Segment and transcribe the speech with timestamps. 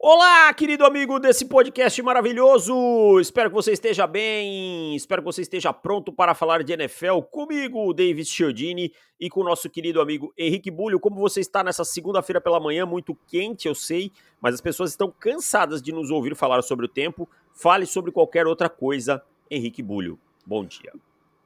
[0.00, 3.18] Olá, querido amigo desse podcast maravilhoso!
[3.18, 7.92] Espero que você esteja bem, espero que você esteja pronto para falar de NFL comigo,
[7.92, 11.00] David Chiodini, e com o nosso querido amigo Henrique Bulho.
[11.00, 15.12] Como você está nessa segunda-feira pela manhã, muito quente, eu sei, mas as pessoas estão
[15.18, 17.28] cansadas de nos ouvir falar sobre o tempo.
[17.52, 19.20] Fale sobre qualquer outra coisa,
[19.50, 20.16] Henrique Bulho.
[20.46, 20.92] Bom dia.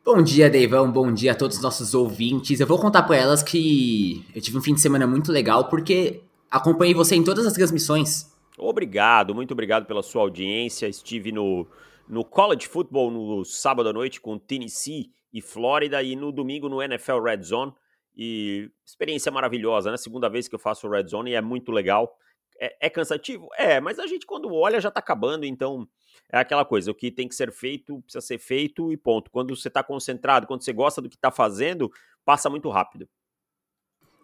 [0.05, 0.93] Bom dia, Deivão.
[0.93, 2.61] Bom dia a todos os nossos ouvintes.
[2.61, 6.21] Eu vou contar para elas que eu tive um fim de semana muito legal porque
[6.51, 10.87] acompanhei você em todas as transmissões Obrigado, muito obrigado pela sua audiência.
[10.87, 11.67] Estive no,
[12.09, 16.83] no College Football no sábado à noite com Tennessee e Flórida e no domingo no
[16.83, 17.73] NFL Red Zone.
[18.15, 19.97] E experiência maravilhosa, né?
[19.97, 22.15] Segunda vez que eu faço o Red Zone e é muito legal.
[22.61, 23.49] É, é cansativo?
[23.57, 25.89] É, mas a gente quando olha já tá acabando, então
[26.31, 29.31] é aquela coisa, o que tem que ser feito precisa ser feito e ponto.
[29.31, 31.91] Quando você tá concentrado, quando você gosta do que tá fazendo,
[32.25, 33.09] passa muito rápido.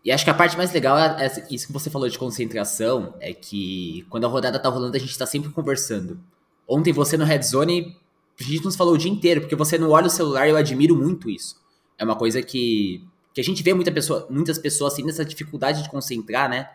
[0.04, 3.14] E acho que a parte mais legal é, é isso que você falou de concentração,
[3.20, 6.20] é que quando a rodada tá rolando, a gente tá sempre conversando.
[6.66, 7.96] Ontem você no Red Zone,
[8.38, 10.56] a gente nos falou o dia inteiro, porque você não olha o celular e eu
[10.56, 11.56] admiro muito isso.
[11.98, 15.82] É uma coisa que, que a gente vê muita pessoa, muitas pessoas assim nessa dificuldade
[15.82, 16.70] de concentrar, né?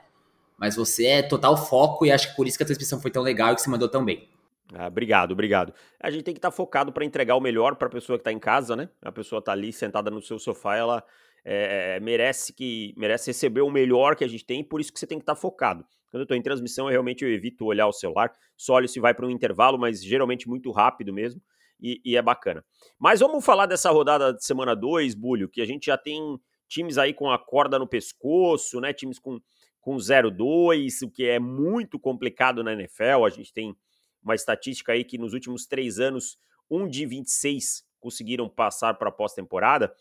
[0.57, 3.23] Mas você é total foco e acho que por isso que a transmissão foi tão
[3.23, 4.27] legal e que você mandou tão bem.
[4.73, 5.73] Ah, obrigado, obrigado.
[5.99, 8.21] A gente tem que estar tá focado para entregar o melhor para a pessoa que
[8.21, 8.89] está em casa, né?
[9.01, 11.03] A pessoa está ali sentada no seu sofá, ela
[11.45, 15.07] é, merece que merece receber o melhor que a gente tem, por isso que você
[15.07, 15.85] tem que estar tá focado.
[16.09, 19.13] Quando eu estou em transmissão, eu realmente evito olhar o celular, só olho se vai
[19.13, 21.41] para um intervalo, mas geralmente muito rápido mesmo,
[21.81, 22.63] e, e, é bacana.
[22.97, 26.97] Mas vamos falar dessa rodada de semana 2, Bulho, que a gente já tem times
[26.97, 28.93] aí com a corda no pescoço, né?
[28.93, 29.39] Times com,
[29.81, 33.25] com 0-2, o que é muito complicado na NFL.
[33.25, 33.75] A gente tem
[34.23, 36.37] uma estatística aí que nos últimos três anos,
[36.69, 39.93] um de 26 conseguiram passar para a pós-temporada.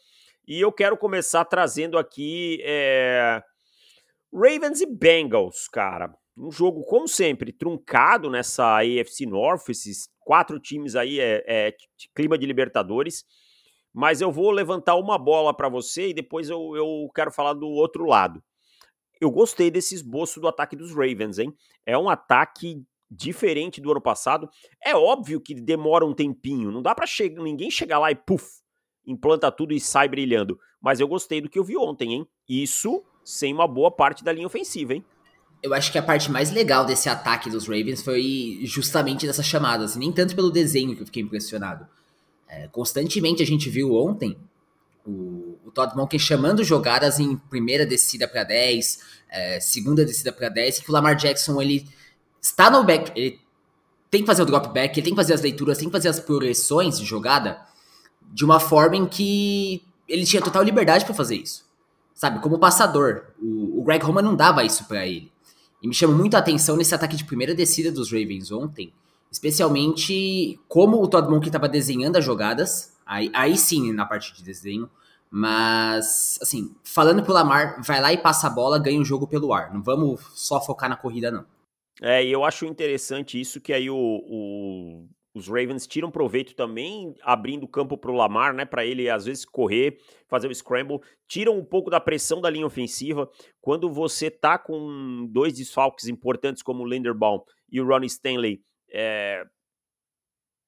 [0.47, 3.43] E eu quero começar trazendo aqui é...
[4.33, 6.13] Ravens e Bengals, cara.
[6.37, 11.77] Um jogo, como sempre, truncado nessa AFC North, esses quatro times aí é, é
[12.15, 13.25] clima de Libertadores.
[13.93, 17.69] Mas eu vou levantar uma bola para você e depois eu, eu quero falar do
[17.69, 18.43] outro lado.
[19.21, 21.55] Eu gostei desse esboço do ataque dos Ravens, hein?
[21.85, 24.49] É um ataque diferente do ano passado.
[24.83, 28.62] É óbvio que demora um tempinho, não dá para che ninguém chegar lá e puf,
[29.07, 30.59] implanta tudo e sai brilhando.
[30.81, 32.27] Mas eu gostei do que eu vi ontem, hein?
[32.49, 35.05] Isso sem uma boa parte da linha ofensiva, hein?
[35.63, 39.95] Eu acho que a parte mais legal desse ataque dos Ravens foi justamente dessas chamadas,
[39.95, 41.87] nem tanto pelo desenho que eu fiquei impressionado.
[42.49, 44.37] É, constantemente a gente viu ontem
[45.07, 50.49] o, o Todd Monken chamando jogadas em primeira descida para 10, é, segunda descida para
[50.49, 51.89] 10, que o Lamar Jackson ele
[52.41, 53.41] está no back, ele
[54.11, 56.09] tem que fazer o drop back, ele tem que fazer as leituras, tem que fazer
[56.09, 57.59] as progressões de jogada
[58.33, 61.65] de uma forma em que ele tinha total liberdade para fazer isso.
[62.15, 63.25] Sabe, como passador.
[63.41, 65.31] O, o Greg Roman não dava isso para ele.
[65.83, 68.93] E me chama muito a atenção nesse ataque de primeira descida dos Ravens ontem,
[69.31, 74.45] especialmente como o Todd Monk estava desenhando as jogadas, aí, aí sim na parte de
[74.45, 74.89] desenho,
[75.29, 79.53] mas, assim, falando pro Lamar, vai lá e passa a bola, ganha o jogo pelo
[79.53, 79.73] ar.
[79.73, 81.47] Não vamos só focar na corrida, não.
[82.03, 87.15] É, e eu acho interessante isso que aí o, o os Ravens tiram proveito também
[87.23, 89.99] abrindo campo para o Lamar, né, para ele às vezes correr,
[90.29, 93.31] fazer o scramble, tiram um pouco da pressão da linha ofensiva.
[93.61, 99.43] Quando você tá com dois desfalques importantes como o Linderbaum e o Ronnie Stanley, é...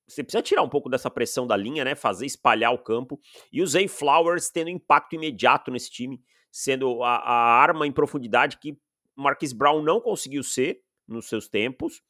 [0.09, 3.21] você precisa tirar um pouco dessa pressão da linha, né, fazer espalhar o campo.
[3.53, 8.59] E o Zay Flowers tendo impacto imediato nesse time, sendo a, a arma em profundidade
[8.59, 8.79] que
[9.15, 12.03] Marquis Brown não conseguiu ser nos seus tempos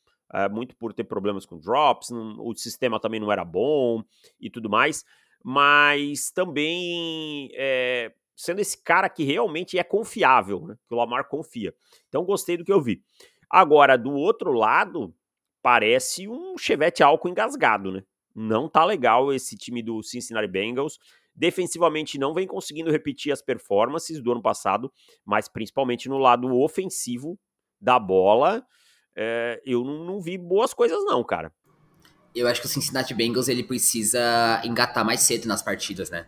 [0.50, 4.03] muito por ter problemas com drops, o sistema também não era bom
[4.41, 5.05] e tudo mais,
[5.43, 11.75] mas também é, sendo esse cara que realmente é confiável, né, que o Lamar confia.
[12.09, 13.03] Então gostei do que eu vi.
[13.49, 15.15] Agora, do outro lado,
[15.62, 18.03] parece um chevette álcool engasgado, né?
[18.34, 20.99] Não tá legal esse time do Cincinnati Bengals.
[21.34, 24.93] Defensivamente não vem conseguindo repetir as performances do ano passado,
[25.25, 27.39] mas principalmente no lado ofensivo
[27.81, 28.67] da bola
[29.17, 31.53] é, eu não, não, vi boas coisas não, cara.
[32.35, 36.27] Eu acho que o Cincinnati Bengals ele precisa engatar mais cedo nas partidas, né?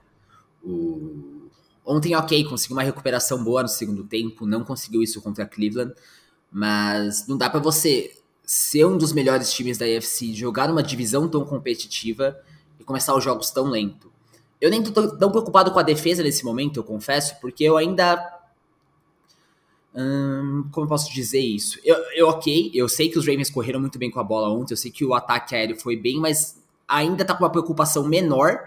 [0.62, 1.48] O...
[1.84, 5.94] Ontem, ok, conseguiu uma recuperação boa no segundo tempo, não conseguiu isso contra Cleveland,
[6.50, 11.28] mas não dá para você ser um dos melhores times da AFC, jogar numa divisão
[11.28, 12.38] tão competitiva
[12.78, 14.12] e começar os jogos tão lento.
[14.60, 18.35] Eu nem tô tão preocupado com a defesa nesse momento, eu confesso, porque eu ainda
[19.96, 21.80] Hum, como eu posso dizer isso?
[21.82, 24.74] Eu, eu, ok, eu sei que os Ravens correram muito bem com a bola ontem,
[24.74, 28.58] eu sei que o ataque aéreo foi bem, mas ainda tá com uma preocupação menor,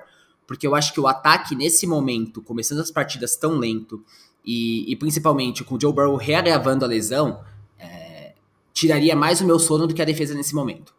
[0.47, 4.03] porque eu acho que o ataque nesse momento, começando as partidas tão lento,
[4.43, 7.43] e, e principalmente com o Joe Burrow reagravando a lesão,
[7.77, 8.33] é,
[8.73, 10.95] tiraria mais o meu sono do que a defesa nesse momento.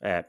[0.00, 0.24] É.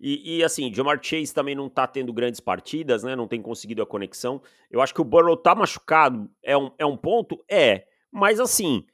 [0.00, 3.14] E, e, assim, Jamar Chase também não tá tendo grandes partidas, né?
[3.14, 4.40] Não tem conseguido a conexão.
[4.70, 7.42] Eu acho que o Burrow tá machucado, é um, é um ponto?
[7.48, 7.86] É.
[8.14, 8.86] Mas assim,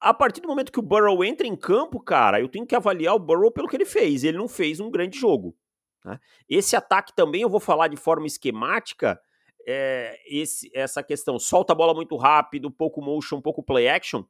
[0.00, 3.16] a partir do momento que o Burrow entra em campo, cara, eu tenho que avaliar
[3.16, 4.22] o Burrow pelo que ele fez.
[4.22, 5.56] Ele não fez um grande jogo.
[6.04, 6.20] Né?
[6.48, 9.20] Esse ataque também eu vou falar de forma esquemática.
[9.66, 14.22] É, esse, essa questão, solta a bola muito rápido, pouco motion, pouco play action.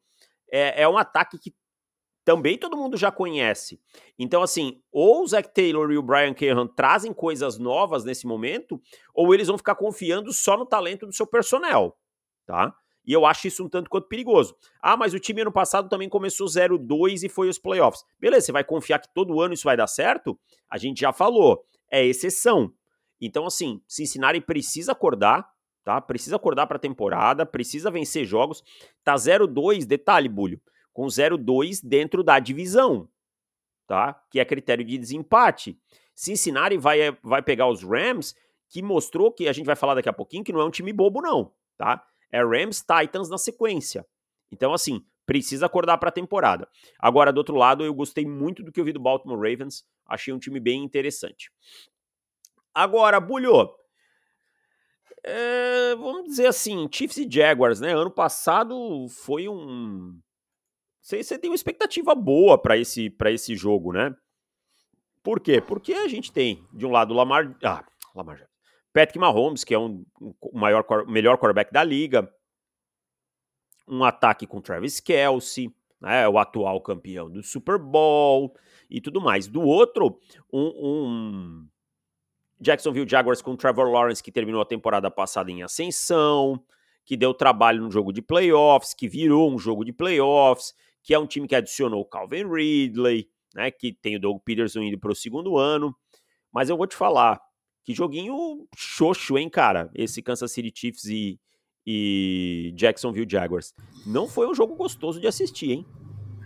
[0.51, 1.55] É, é um ataque que
[2.25, 3.79] também todo mundo já conhece.
[4.19, 8.81] Então, assim, ou o Zach Taylor e o Brian Cahan trazem coisas novas nesse momento,
[9.13, 11.95] ou eles vão ficar confiando só no talento do seu personnel,
[12.47, 12.75] tá?
[13.11, 14.55] E eu acho isso um tanto quanto perigoso.
[14.81, 18.05] Ah, mas o time ano passado também começou 0-2 e foi os playoffs.
[18.21, 20.39] Beleza, você vai confiar que todo ano isso vai dar certo?
[20.71, 21.61] A gente já falou,
[21.91, 22.73] é exceção.
[23.21, 25.51] Então, assim, Cincinnati precisa acordar,
[25.83, 26.01] tá?
[26.01, 28.63] Precisa acordar para a temporada, precisa vencer jogos.
[29.03, 30.61] Tá 0-2, detalhe, Bulho,
[30.93, 33.09] com 0-2 dentro da divisão,
[33.89, 34.23] tá?
[34.31, 35.77] Que é critério de desempate.
[36.15, 38.37] Cincinnati vai, eh, vai pegar os Rams,
[38.69, 40.93] que mostrou que a gente vai falar daqui a pouquinho que não é um time
[40.93, 42.07] bobo, não, tá?
[42.33, 44.07] É Rams Titans na sequência.
[44.51, 46.69] Então, assim, precisa acordar para a temporada.
[46.99, 49.85] Agora, do outro lado, eu gostei muito do que eu vi do Baltimore Ravens.
[50.07, 51.53] Achei um time bem interessante.
[52.75, 53.71] Agora, Bulho,
[55.23, 57.95] é, vamos dizer assim, Chiefs e Jaguars, né?
[57.95, 60.19] Ano passado foi um.
[61.01, 64.15] Você, tem uma expectativa boa para esse, esse jogo, né?
[65.23, 65.61] Por quê?
[65.61, 67.57] Porque a gente tem, de um lado, Lamar.
[67.63, 67.85] Ah,
[68.15, 68.50] Lamar
[68.93, 72.33] Patrick Mahomes, que é um, um maior, melhor quarterback da liga.
[73.87, 78.55] Um ataque com Travis Kelsey, né, o atual campeão do Super Bowl
[78.89, 79.47] e tudo mais.
[79.47, 80.19] Do outro,
[80.53, 81.69] um, um
[82.61, 86.63] Jacksonville Jaguars com Trevor Lawrence, que terminou a temporada passada em ascensão,
[87.05, 91.19] que deu trabalho no jogo de playoffs, que virou um jogo de playoffs, que é
[91.19, 95.11] um time que adicionou o Calvin Ridley, né, que tem o Doug Peterson indo para
[95.11, 95.95] o segundo ano.
[96.53, 97.41] Mas eu vou te falar,
[97.85, 99.91] que joguinho xoxo, hein, cara?
[99.95, 101.39] Esse Kansas City Chiefs e,
[101.87, 103.75] e Jacksonville Jaguars.
[104.07, 105.87] Não foi um jogo gostoso de assistir, hein?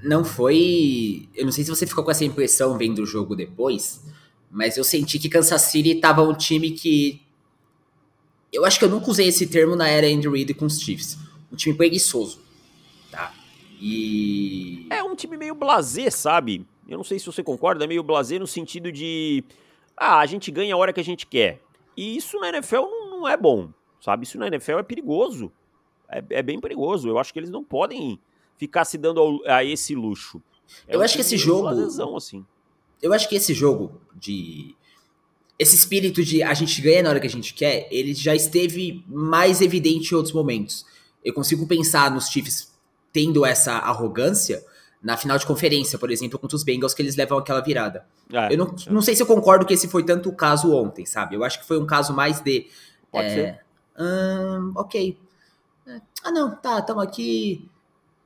[0.03, 1.29] Não foi.
[1.35, 4.05] Eu não sei se você ficou com essa impressão vendo o jogo depois,
[4.51, 7.23] mas eu senti que Kansas City tava um time que.
[8.53, 11.19] Eu acho que eu nunca usei esse termo na era Andy Reid com os Chiefs.
[11.51, 12.39] Um time preguiçoso.
[13.11, 13.35] Tá?
[13.81, 14.87] E.
[14.91, 16.65] É um time meio blazer, sabe?
[16.87, 19.43] Eu não sei se você concorda, é meio blazer no sentido de
[19.97, 21.61] ah, a gente ganha a hora que a gente quer.
[21.97, 23.71] E isso na NFL não, não é bom,
[24.01, 24.25] sabe?
[24.25, 25.53] Isso na NFL é perigoso.
[26.09, 27.09] É, é, bem perigoso.
[27.09, 28.19] Eu acho que eles não podem
[28.57, 30.43] ficar se dando ao, a esse luxo.
[30.87, 31.69] É eu acho que esse jogo.
[31.71, 32.45] Lesão, assim.
[33.03, 34.75] Eu acho que esse jogo de.
[35.57, 39.05] Esse espírito de a gente ganha na hora que a gente quer, ele já esteve
[39.07, 40.85] mais evidente em outros momentos.
[41.25, 42.75] Eu consigo pensar nos Chiefs
[43.13, 44.65] tendo essa arrogância,
[45.05, 48.07] na final de conferência, por exemplo, contra os Bengals, que eles levam aquela virada.
[48.33, 48.91] É, eu não, é.
[48.91, 51.37] não sei se eu concordo que esse foi tanto o caso ontem, sabe?
[51.37, 52.67] Eu acho que foi um caso mais de.
[53.13, 53.61] Pode é, ser.
[54.01, 55.19] Hum, ok.
[56.25, 57.69] Ah, não, tá, estamos aqui.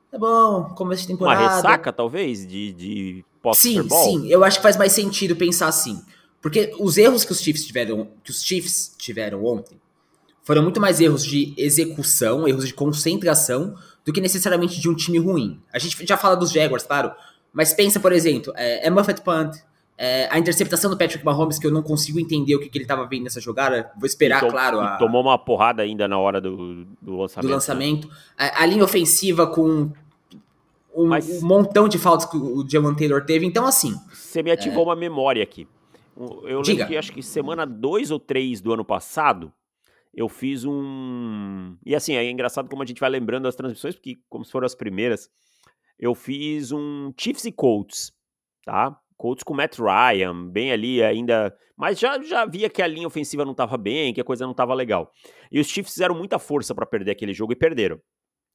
[0.09, 1.41] Tá bom, começo de temporada.
[1.41, 6.01] Uma ressaca, talvez, de, de Sim, sim, eu acho que faz mais sentido pensar assim.
[6.41, 9.77] Porque os erros que os Chiefs tiveram, que os Chiefs tiveram ontem
[10.43, 13.75] foram muito mais erros de execução, erros de concentração,
[14.09, 15.61] do que necessariamente de um time ruim.
[15.71, 17.11] A gente já fala dos Jaguars, claro,
[17.53, 19.55] mas pensa, por exemplo, é, é Muffet Punt,
[19.95, 22.85] é, a interceptação do Patrick Mahomes, que eu não consigo entender o que, que ele
[22.85, 23.91] estava vendo nessa jogada.
[23.95, 24.79] Vou esperar, tom, claro.
[24.79, 27.47] A, tomou uma porrada ainda na hora do, do lançamento.
[27.47, 28.07] Do lançamento.
[28.07, 28.13] Né?
[28.35, 29.91] A, a, linha ofensiva com
[30.95, 33.45] um, Mas, um, montão de faltas que o Jaman Taylor teve.
[33.45, 33.93] Então, assim.
[34.11, 34.85] Você me ativou é...
[34.87, 35.67] uma memória aqui.
[36.17, 36.79] Eu Diga.
[36.79, 39.53] lembro que acho que semana 2 ou 3 do ano passado,
[40.13, 41.77] eu fiz um.
[41.85, 44.75] E assim, é engraçado como a gente vai lembrando as transmissões, porque, como foram as
[44.75, 45.29] primeiras,
[45.97, 48.11] eu fiz um Chiefs e Colts,
[48.65, 48.97] tá?
[49.17, 51.55] Colts com Matt Ryan, bem ali ainda.
[51.75, 54.51] Mas já, já via que a linha ofensiva não estava bem, que a coisa não
[54.51, 55.11] estava legal.
[55.51, 58.01] E os Chiefs fizeram muita força para perder aquele jogo e perderam,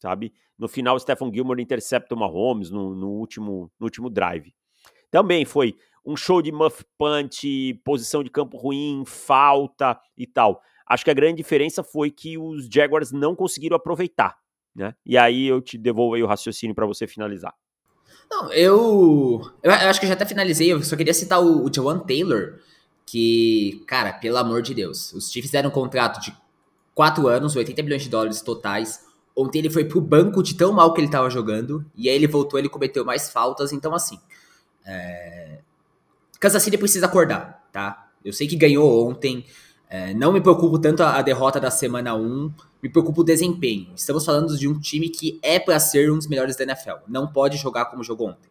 [0.01, 0.33] sabe?
[0.59, 4.55] No final, Stephen Gilmore intercepta o Mahomes no, no, último, no último drive.
[5.11, 10.61] Também foi um show de muff punch, posição de campo ruim, falta e tal.
[10.87, 14.37] Acho que a grande diferença foi que os Jaguars não conseguiram aproveitar,
[14.75, 14.95] né?
[15.05, 17.55] E aí eu te devolvo aí o raciocínio para você finalizar.
[18.31, 21.99] Não, eu, eu acho que eu já até finalizei, eu só queria citar o, o
[22.01, 22.59] Taylor,
[23.07, 26.37] que, cara, pelo amor de Deus, os Chiefs deram um contrato de
[26.95, 29.05] 4 anos, 80 milhões de dólares totais.
[29.37, 32.27] Ontem ele foi pro banco de tão mal que ele tava jogando, e aí ele
[32.27, 34.19] voltou, ele cometeu mais faltas, então assim.
[34.87, 35.59] É...
[36.41, 38.11] Kansas City precisa acordar, tá?
[38.25, 39.45] Eu sei que ganhou ontem,
[39.95, 43.93] é, não me preocupo tanto a, derrota da semana 1, me preocupa o desempenho.
[43.95, 47.05] Estamos falando de um time que é para ser um dos melhores da NFL.
[47.07, 48.51] Não pode jogar como jogou ontem.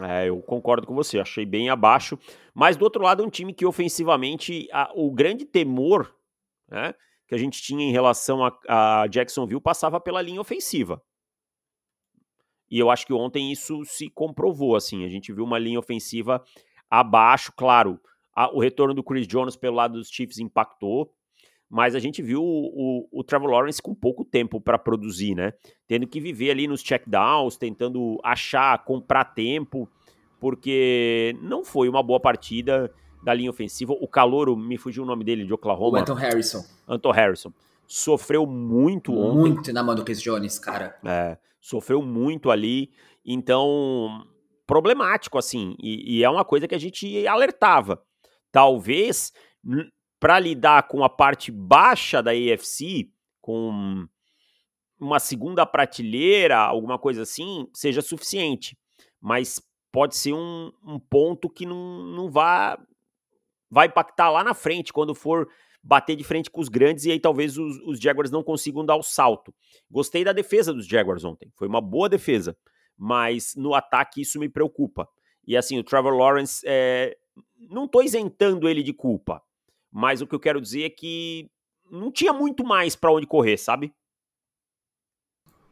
[0.00, 2.18] É, eu concordo com você, achei bem abaixo.
[2.52, 6.12] Mas do outro lado, um time que ofensivamente, a, o grande temor
[6.68, 6.92] né,
[7.28, 11.00] que a gente tinha em relação a, a Jacksonville passava pela linha ofensiva.
[12.68, 16.42] E eu acho que ontem isso se comprovou, assim, a gente viu uma linha ofensiva
[16.90, 18.00] abaixo, claro,
[18.34, 21.12] a, o retorno do Chris Jones pelo lado dos Chiefs impactou,
[21.68, 25.54] mas a gente viu o, o, o Trevor Lawrence com pouco tempo para produzir, né?
[25.88, 29.88] Tendo que viver ali nos checkdowns, tentando achar, comprar tempo,
[30.38, 33.92] porque não foi uma boa partida da linha ofensiva.
[33.92, 35.98] O calouro, me fugiu o nome dele, de Oklahoma.
[35.98, 36.62] O Anton Harrison.
[36.86, 37.52] Anton Harrison.
[37.86, 39.52] Sofreu muito ontem.
[39.52, 40.98] Muito na mão do Chris Jones, cara.
[41.04, 42.90] É, sofreu muito ali.
[43.24, 44.26] Então,
[44.66, 45.76] problemático, assim.
[45.78, 48.02] E, e é uma coisa que a gente alertava.
[48.52, 49.32] Talvez,
[50.20, 54.06] para lidar com a parte baixa da AFC, com
[55.00, 58.78] uma segunda prateleira, alguma coisa assim, seja suficiente.
[59.20, 62.78] Mas pode ser um, um ponto que não, não vá,
[63.70, 65.48] vai impactar lá na frente, quando for
[65.82, 68.96] bater de frente com os grandes, e aí talvez os, os Jaguars não consigam dar
[68.96, 69.52] o salto.
[69.90, 72.56] Gostei da defesa dos Jaguars ontem, foi uma boa defesa,
[72.96, 75.08] mas no ataque isso me preocupa.
[75.44, 77.16] E assim, o Trevor Lawrence, é,
[77.58, 79.42] não estou isentando ele de culpa,
[79.90, 81.50] mas o que eu quero dizer é que
[81.90, 83.92] não tinha muito mais para onde correr, sabe?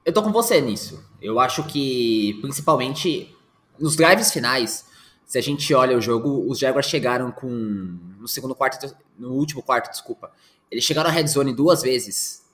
[0.05, 1.05] Eu tô com você nisso.
[1.21, 3.35] Eu acho que, principalmente,
[3.79, 4.87] nos drives finais,
[5.27, 7.49] se a gente olha o jogo, os Jaguars chegaram com.
[7.49, 8.95] No segundo quarto.
[9.19, 10.33] No último quarto, desculpa.
[10.71, 12.45] Eles chegaram à red zone duas vezes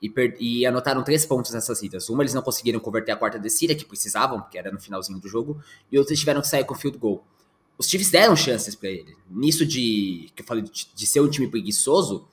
[0.00, 2.08] e, per, e anotaram três pontos nessas idas.
[2.08, 5.28] Uma eles não conseguiram converter a quarta descida, que precisavam, porque era no finalzinho do
[5.28, 7.24] jogo, e outros tiveram que sair com field goal.
[7.76, 9.16] Os Chiefs deram chances para ele.
[9.28, 10.30] Nisso de.
[10.34, 12.26] que eu falei de, de ser um time preguiçoso,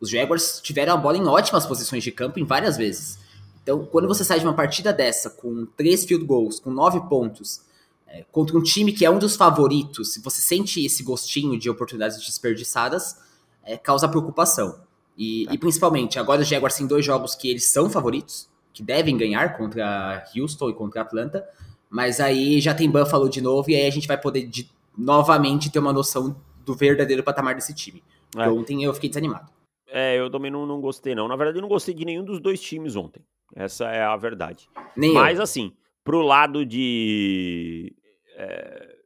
[0.00, 3.18] os Jaguars tiveram a bola em ótimas posições de campo em várias vezes.
[3.62, 7.60] Então, quando você sai de uma partida dessa, com três field goals, com nove pontos,
[8.08, 11.70] é, contra um time que é um dos favoritos, se você sente esse gostinho de
[11.70, 13.16] oportunidades desperdiçadas,
[13.62, 14.80] é, causa preocupação.
[15.16, 15.54] E, é.
[15.54, 19.56] e, principalmente, agora os Jaguars têm dois jogos que eles são favoritos, que devem ganhar
[19.56, 21.46] contra Houston e contra Atlanta,
[21.90, 25.70] mas aí já tem Buffalo de novo, e aí a gente vai poder de, novamente
[25.70, 28.02] ter uma noção do verdadeiro patamar desse time.
[28.36, 28.48] É.
[28.48, 29.50] Ontem eu fiquei desanimado.
[29.86, 31.26] É, eu também não, não gostei, não.
[31.26, 33.24] Na verdade, eu não gostei de nenhum dos dois times ontem.
[33.54, 34.68] Essa é a verdade.
[34.96, 35.44] Nem Mas, eu.
[35.44, 35.72] assim,
[36.04, 37.92] pro lado de
[38.36, 38.96] é,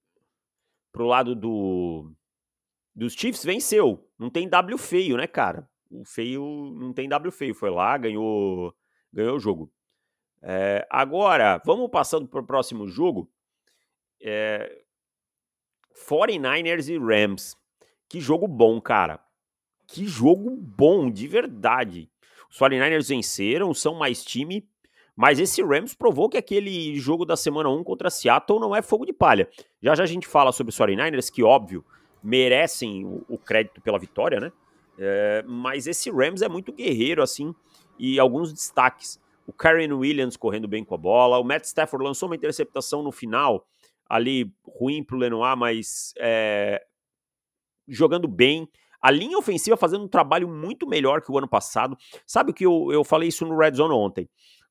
[0.92, 2.12] pro lado do
[2.94, 4.06] dos Chiefs, venceu.
[4.18, 5.68] Não tem W feio, né, cara?
[5.90, 7.54] O feio não tem W feio.
[7.54, 8.74] Foi lá, ganhou,
[9.12, 9.72] ganhou o jogo.
[10.40, 13.28] É, agora, vamos passando para o próximo jogo.
[14.22, 14.83] É,
[15.94, 17.56] 49ers e Rams.
[18.08, 19.20] Que jogo bom, cara.
[19.86, 22.10] Que jogo bom, de verdade.
[22.50, 24.68] Os 49ers venceram, são mais time,
[25.16, 29.06] mas esse Rams provou que aquele jogo da semana 1 contra Seattle não é fogo
[29.06, 29.48] de palha.
[29.82, 31.84] Já já a gente fala sobre os 49ers, que óbvio,
[32.22, 34.52] merecem o, crédito pela vitória, né?
[34.98, 37.54] É, mas esse Rams é muito guerreiro, assim,
[37.98, 39.20] e alguns destaques.
[39.46, 43.12] O Karen Williams correndo bem com a bola, o Matt Stafford lançou uma interceptação no
[43.12, 43.66] final,
[44.08, 46.84] ali ruim pro Lenoir, mas é,
[47.88, 48.68] jogando bem.
[49.00, 51.96] A linha ofensiva fazendo um trabalho muito melhor que o ano passado.
[52.26, 54.28] Sabe o que eu, eu falei isso no Red Zone ontem?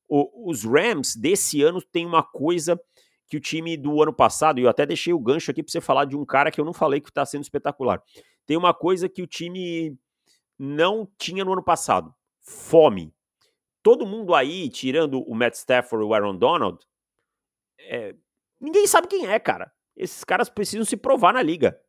[0.08, 2.80] O, os Rams desse ano tem uma coisa
[3.28, 5.82] que o time do ano passado, e eu até deixei o gancho aqui para você
[5.82, 8.02] falar de um cara que eu não falei que está sendo espetacular.
[8.46, 9.98] Tem uma coisa que o time
[10.58, 13.13] não tinha no ano passado: fome.
[13.82, 16.78] Todo mundo aí, tirando o Matt Stafford e o Aaron Donald,
[17.80, 18.16] é,
[18.63, 19.72] ninguém sabe quem é, cara.
[19.96, 21.79] Esses caras precisam se provar na liga,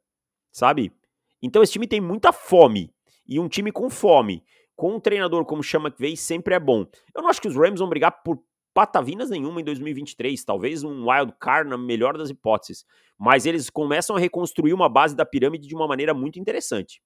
[0.52, 0.92] sabe?
[1.40, 2.92] Então esse time tem muita fome.
[3.26, 4.44] E um time com fome
[4.76, 6.86] com um treinador como chama que veio sempre é bom.
[7.14, 11.08] Eu não acho que os Rams vão brigar por patavinas nenhuma em 2023, talvez um
[11.08, 12.84] wild card na melhor das hipóteses,
[13.16, 17.00] mas eles começam a reconstruir uma base da pirâmide de uma maneira muito interessante.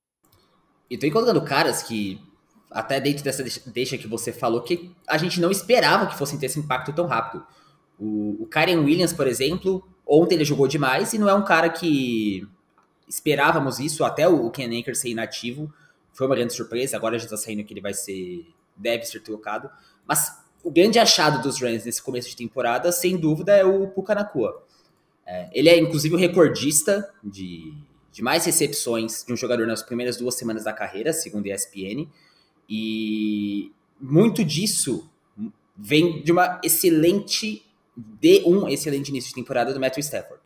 [0.91, 2.19] E tô encontrando caras que,
[2.71, 6.47] até dentro dessa deixa que você falou, que a gente não esperava que fossem ter
[6.47, 7.47] esse impacto tão rápido.
[7.99, 11.69] O, o Karen Williams, por exemplo, ontem ele jogou demais e não é um cara
[11.69, 12.47] que
[13.09, 15.73] esperávamos isso, até o Ken Anker ser inativo,
[16.13, 16.97] foi uma grande surpresa.
[16.97, 18.47] Agora já está saindo que ele vai ser.
[18.77, 19.71] deve ser trocado.
[20.07, 24.29] Mas o grande achado dos Rams nesse começo de temporada, sem dúvida, é o Puka.
[25.25, 27.73] É, ele é, inclusive, o recordista de,
[28.11, 32.09] de mais recepções de um jogador nas primeiras duas semanas da carreira, segundo a ESPN.
[32.69, 35.09] E muito disso
[35.77, 37.65] vem de uma excelente
[38.21, 40.41] de um excelente início de temporada do Matthew Stafford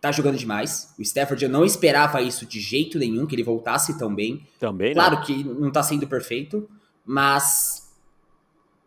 [0.00, 0.92] tá jogando demais.
[0.98, 4.46] O Stafford, eu não esperava isso de jeito nenhum, que ele voltasse tão bem.
[4.58, 6.68] Também, Claro que não tá sendo perfeito,
[7.04, 7.90] mas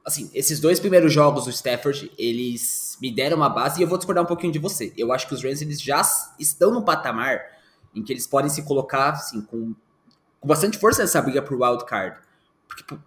[0.03, 3.97] assim, esses dois primeiros jogos do Stafford, eles me deram uma base e eu vou
[3.97, 4.91] discordar um pouquinho de você.
[4.97, 6.01] Eu acho que os Rams eles já
[6.39, 7.41] estão no patamar
[7.95, 9.73] em que eles podem se colocar assim, com,
[10.39, 12.17] com bastante força nessa briga pro wild card.
[12.67, 12.97] Porque,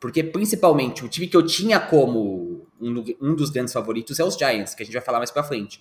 [0.00, 2.49] porque principalmente o time que eu tinha como
[2.80, 5.42] um, um dos grandes favoritos é os Giants, que a gente vai falar mais pra
[5.42, 5.80] frente.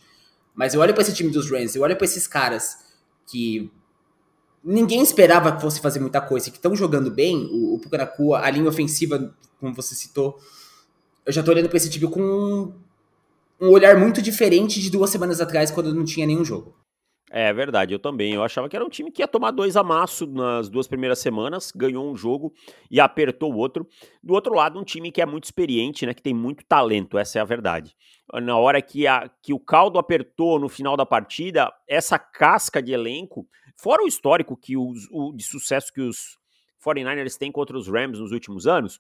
[0.54, 2.78] Mas eu olho para esse time dos Rams, eu olho para esses caras
[3.26, 3.72] que
[4.64, 7.80] ninguém esperava que fosse fazer muita coisa, que estão jogando bem, o,
[8.20, 10.40] o a linha ofensiva, como você citou,
[11.26, 12.74] eu já tô olhando para esse time com um,
[13.62, 16.76] um olhar muito diferente de duas semanas atrás, quando não tinha nenhum jogo.
[17.32, 18.34] É verdade, eu também.
[18.34, 21.72] Eu achava que era um time que ia tomar dois amassos nas duas primeiras semanas,
[21.72, 22.52] ganhou um jogo
[22.90, 23.88] e apertou o outro.
[24.24, 26.14] Do outro lado, um time que é muito experiente, né?
[26.14, 27.96] Que tem muito talento, essa é a verdade.
[28.34, 32.94] Na hora que, a, que o caldo apertou no final da partida, essa casca de
[32.94, 36.38] elenco, fora o histórico que os, o, de sucesso que os
[36.84, 39.00] 49ers têm contra os Rams nos últimos anos,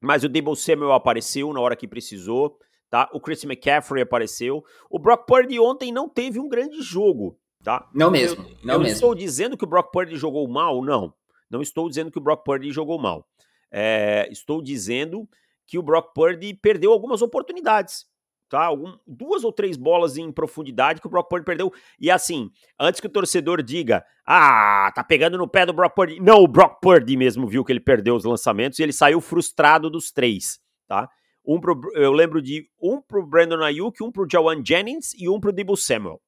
[0.00, 2.58] mas o Debo Samuel apareceu na hora que precisou
[2.90, 3.08] tá?
[3.12, 4.64] O Chris McCaffrey apareceu.
[4.90, 7.88] O Brock Purdy ontem não teve um grande jogo, tá?
[7.94, 8.94] Não mesmo, eu, não eu mesmo.
[8.94, 11.12] estou dizendo que o Brock Purdy jogou mal, não.
[11.50, 13.26] Não estou dizendo que o Brock Purdy jogou mal.
[13.70, 15.28] É, estou dizendo
[15.66, 18.06] que o Brock Purdy perdeu algumas oportunidades,
[18.48, 18.64] tá?
[18.64, 21.72] Algum, duas ou três bolas em profundidade que o Brock Purdy perdeu.
[21.98, 26.20] E assim, antes que o torcedor diga, ah, tá pegando no pé do Brock Purdy.
[26.20, 29.90] Não, o Brock Purdy mesmo viu que ele perdeu os lançamentos e ele saiu frustrado
[29.90, 31.08] dos três, tá?
[31.48, 35.40] Um pro, eu lembro de um pro Brandon Ayuk, um pro Jawan Jennings e um
[35.40, 36.20] pro Debo Samuel.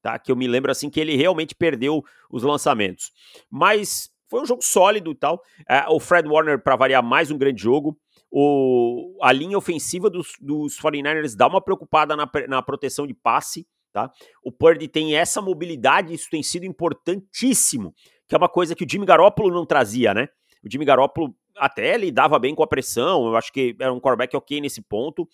[0.00, 0.16] Tá?
[0.20, 3.10] Que eu me lembro assim que ele realmente perdeu os lançamentos.
[3.50, 5.42] Mas foi um jogo sólido e tal.
[5.68, 7.98] É, o Fred Warner, para variar, mais um grande jogo.
[8.30, 13.66] O, a linha ofensiva dos, dos 49ers dá uma preocupada na, na proteção de passe.
[13.92, 14.12] Tá?
[14.44, 17.92] O Purdy tem essa mobilidade, isso tem sido importantíssimo,
[18.28, 20.28] que é uma coisa que o Jimmy Garoppolo não trazia, né?
[20.62, 24.36] O Jimmy Garoppolo até lidava bem com a pressão, eu acho que era um quarterback
[24.36, 25.28] ok nesse ponto,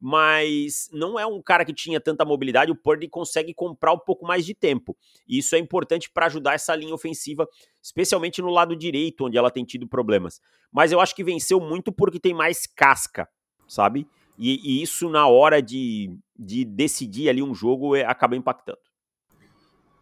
[0.00, 4.26] mas não é um cara que tinha tanta mobilidade, o Purdy consegue comprar um pouco
[4.26, 4.94] mais de tempo.
[5.26, 7.48] E isso é importante para ajudar essa linha ofensiva,
[7.82, 10.42] especialmente no lado direito, onde ela tem tido problemas.
[10.70, 13.26] Mas eu acho que venceu muito porque tem mais casca,
[13.66, 14.06] sabe?
[14.38, 18.78] E, e isso na hora de, de decidir ali um jogo é, acaba impactando.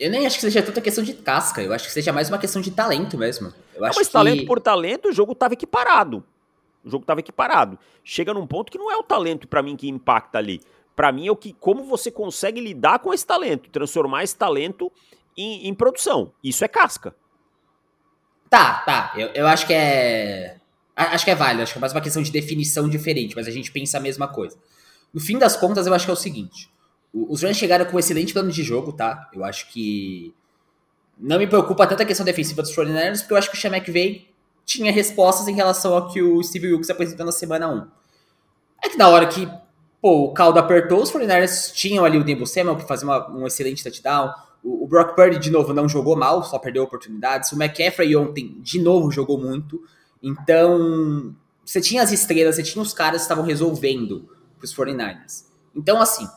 [0.02, 2.36] Eu nem acho que seja tanta questão de casca, eu acho que seja mais uma
[2.36, 3.54] questão de talento mesmo.
[3.72, 4.12] Eu acho mas que...
[4.12, 6.24] talento por talento, o jogo tava equiparado.
[6.84, 7.78] O jogo tava equiparado.
[8.02, 10.60] Chega num ponto que não é o talento para mim que impacta ali.
[10.96, 14.90] Para mim é o que como você consegue lidar com esse talento, transformar esse talento
[15.38, 16.32] em, em produção.
[16.42, 17.14] Isso é casca.
[18.50, 19.12] Tá, tá.
[19.16, 20.56] Eu, eu acho que é.
[20.96, 23.52] Acho que é válido, acho que é mais uma questão de definição diferente, mas a
[23.52, 24.58] gente pensa a mesma coisa.
[25.14, 26.71] No fim das contas, eu acho que é o seguinte:
[27.12, 29.28] os Rams chegaram com um excelente plano de jogo, tá?
[29.32, 30.34] Eu acho que
[31.18, 33.76] não me preocupa tanto a questão defensiva dos 49ers, porque eu acho que o Sean
[33.76, 34.28] McVay
[34.64, 37.86] tinha respostas em relação ao que o Steve Wilkes apresentou na semana 1.
[38.84, 39.48] É que na hora que
[40.00, 43.46] pô, o caldo apertou, os 49ers tinham ali o Debo Samuel para fazer uma, um
[43.46, 44.32] excelente touchdown.
[44.62, 47.52] O, o, Brock Purdy, de novo, não jogou mal, só perdeu oportunidades.
[47.52, 49.80] O McCaffrey ontem, de novo, jogou muito.
[50.22, 55.44] Então, você tinha as estrelas, você tinha os caras que estavam resolvendo para os 49ers.
[55.74, 56.28] Então, assim,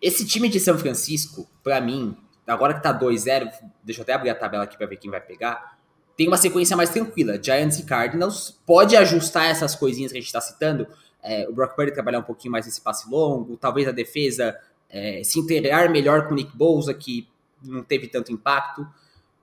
[0.00, 3.50] esse time de São Francisco, para mim, agora que tá 2-0,
[3.82, 5.78] deixa eu até abrir a tabela aqui para ver quem vai pegar.
[6.16, 7.40] Tem uma sequência mais tranquila.
[7.40, 8.58] Giants e Cardinals.
[8.66, 10.86] Pode ajustar essas coisinhas que a gente tá citando.
[11.22, 13.56] É, o Brock Purdy trabalhar um pouquinho mais nesse passe longo.
[13.56, 14.58] Talvez a defesa
[14.90, 17.28] é, se integrar melhor com o Nick Bosa, que
[17.62, 18.86] não teve tanto impacto.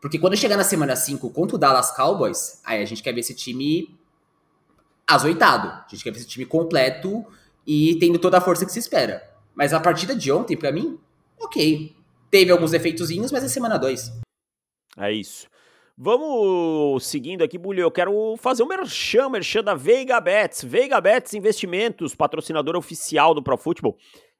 [0.01, 3.21] Porque quando chegar na semana 5 contra o Dallas Cowboys, aí a gente quer ver
[3.21, 3.97] esse time
[5.07, 5.67] azoitado.
[5.69, 7.25] A gente quer ver esse time completo
[7.65, 9.34] e tendo toda a força que se espera.
[9.55, 10.99] Mas a partida de ontem, para mim,
[11.39, 11.95] ok.
[12.29, 14.11] Teve alguns efeitozinhos, mas é semana 2.
[14.97, 15.47] É isso.
[15.97, 17.79] Vamos seguindo aqui, Bulho.
[17.79, 20.63] Eu quero fazer um merchan, merchan da Veiga Bets.
[20.63, 23.97] Veiga Bets Investimentos, patrocinador oficial do Pro Football.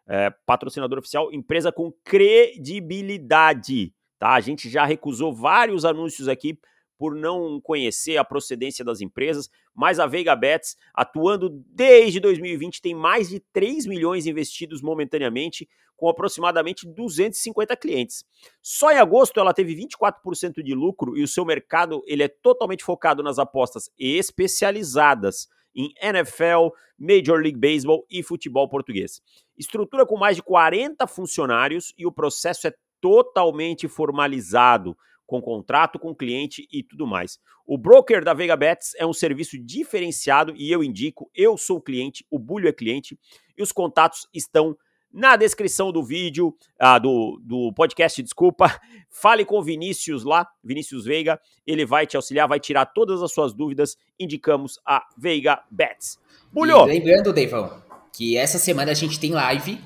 [0.08, 3.94] É, patrocinador oficial, empresa com credibilidade.
[4.20, 4.34] Tá?
[4.34, 6.60] A gente já recusou vários anúncios aqui
[6.98, 12.94] por não conhecer a procedência das empresas, mas a Veiga Bets, atuando desde 2020, tem
[12.96, 18.26] mais de 3 milhões investidos momentaneamente, com aproximadamente 250 clientes.
[18.62, 22.84] Só em agosto ela teve 24% de lucro e o seu mercado ele é totalmente
[22.84, 29.22] focado nas apostas especializadas em NFL, Major League Baseball e futebol português.
[29.58, 36.14] Estrutura com mais de 40 funcionários e o processo é totalmente formalizado com contrato com
[36.14, 37.40] cliente e tudo mais.
[37.66, 42.26] O broker da Vega Bets é um serviço diferenciado e eu indico, eu sou cliente,
[42.30, 43.18] o Bulho é cliente
[43.58, 44.78] e os contatos estão
[45.16, 48.70] na descrição do vídeo, ah, do, do podcast, desculpa.
[49.10, 51.40] Fale com o Vinícius lá, Vinícius Veiga.
[51.66, 53.98] Ele vai te auxiliar, vai tirar todas as suas dúvidas.
[54.20, 56.20] Indicamos a Veiga Bets.
[56.52, 56.84] Bulho!
[56.84, 59.80] lembrando, Deivão, que essa semana a gente tem live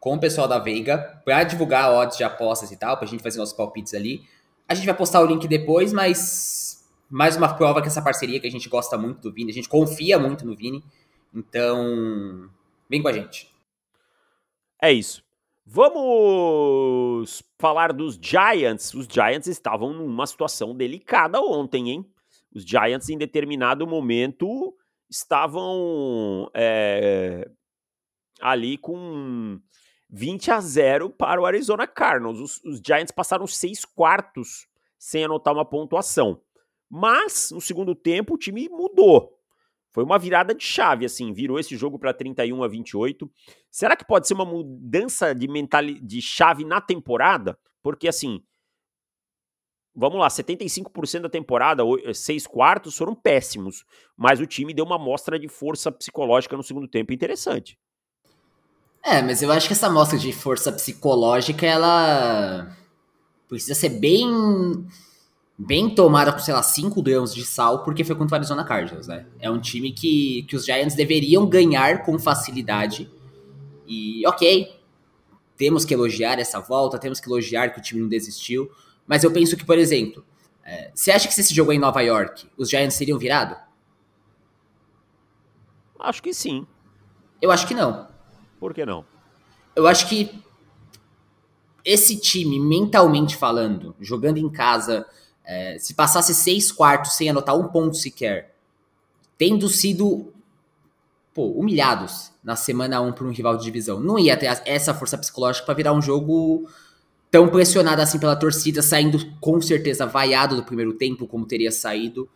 [0.00, 3.38] com o pessoal da Veiga para divulgar odds de apostas e tal, pra gente fazer
[3.38, 4.22] nossos palpites ali.
[4.72, 8.46] A gente vai postar o link depois, mas mais uma prova que essa parceria que
[8.46, 10.82] a gente gosta muito do Vini, a gente confia muito no Vini.
[11.34, 12.48] Então,
[12.88, 13.52] vem com a gente.
[14.80, 15.22] É isso.
[15.66, 18.94] Vamos falar dos Giants.
[18.94, 22.06] Os Giants estavam numa situação delicada ontem, hein?
[22.54, 24.74] Os Giants, em determinado momento,
[25.10, 27.46] estavam é,
[28.40, 29.60] ali com
[30.12, 32.38] 20 a 0 para o Arizona Cardinals.
[32.38, 36.40] Os, os Giants passaram seis quartos sem anotar uma pontuação.
[36.88, 39.38] Mas, no segundo tempo, o time mudou.
[39.90, 43.30] Foi uma virada de chave, assim, virou esse jogo para 31 a 28.
[43.70, 47.58] Será que pode ser uma mudança de mentalidade de chave na temporada?
[47.82, 48.42] Porque assim,
[49.94, 51.82] vamos lá, 75% da temporada,
[52.14, 53.84] seis quartos foram péssimos,
[54.16, 57.78] mas o time deu uma mostra de força psicológica no segundo tempo interessante.
[59.04, 62.76] É, mas eu acho que essa mostra de força psicológica, ela
[63.48, 64.86] precisa ser bem
[65.58, 69.06] bem tomada com, sei lá, 5 grãos de sal, porque foi contra o Arizona Cardinals,
[69.06, 69.26] né?
[69.38, 73.10] É um time que, que os Giants deveriam ganhar com facilidade.
[73.86, 74.74] E, ok,
[75.56, 78.70] temos que elogiar essa volta, temos que elogiar que o time não desistiu.
[79.06, 80.24] Mas eu penso que, por exemplo,
[80.64, 83.56] é, você acha que se esse jogo é em Nova York, os Giants seriam virado?
[86.00, 86.66] Acho que sim.
[87.40, 88.11] Eu acho que não.
[88.62, 89.04] Por que não?
[89.74, 90.40] Eu acho que
[91.84, 95.04] esse time, mentalmente falando, jogando em casa,
[95.44, 98.54] é, se passasse seis quartos sem anotar um ponto sequer,
[99.36, 100.32] tendo sido
[101.34, 105.18] pô, humilhados na semana 1 por um rival de divisão, não ia ter essa força
[105.18, 106.70] psicológica para virar um jogo
[107.32, 112.30] tão pressionado assim pela torcida, saindo com certeza vaiado do primeiro tempo, como teria saído.